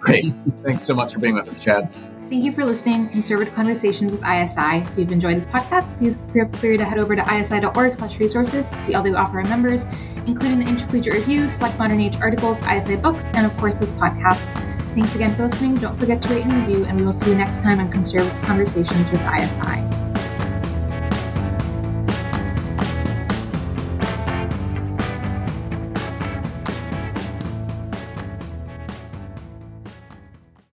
Great. 0.00 0.34
Thanks 0.64 0.82
so 0.82 0.94
much 0.94 1.14
for 1.14 1.20
being 1.20 1.34
with 1.34 1.48
us, 1.48 1.60
Chad. 1.60 1.92
Thank 2.28 2.44
you 2.44 2.52
for 2.52 2.62
listening 2.62 3.08
Conservative 3.08 3.54
Conversations 3.54 4.12
with 4.12 4.22
ISI. 4.22 4.82
If 4.82 4.98
you've 4.98 5.12
enjoyed 5.12 5.38
this 5.38 5.46
podcast, 5.46 5.96
please 5.98 6.18
feel 6.34 6.46
free 6.58 6.76
to 6.76 6.84
head 6.84 6.98
over 6.98 7.16
to 7.16 7.34
isi.org 7.34 7.94
slash 7.94 8.18
resources 8.20 8.66
to 8.68 8.76
see 8.76 8.94
all 8.94 9.02
we 9.02 9.14
offer 9.14 9.38
our 9.38 9.44
members, 9.44 9.86
including 10.26 10.58
the 10.58 10.66
Intercollegiate 10.66 11.14
Review, 11.14 11.48
select 11.48 11.78
modern 11.78 12.00
age 12.00 12.16
articles, 12.16 12.60
ISI 12.62 12.96
books, 12.96 13.30
and 13.32 13.46
of 13.46 13.56
course 13.56 13.76
this 13.76 13.92
podcast. 13.92 14.52
Thanks 14.94 15.14
again 15.14 15.34
for 15.36 15.44
listening. 15.44 15.76
Don't 15.76 15.98
forget 15.98 16.20
to 16.20 16.28
rate 16.34 16.44
and 16.44 16.66
review, 16.66 16.84
and 16.84 16.98
we 16.98 17.06
will 17.06 17.14
see 17.14 17.30
you 17.30 17.36
next 17.36 17.62
time 17.62 17.80
on 17.80 17.90
Conservative 17.90 18.42
Conversations 18.42 19.10
with 19.10 19.22
ISI. 19.22 19.97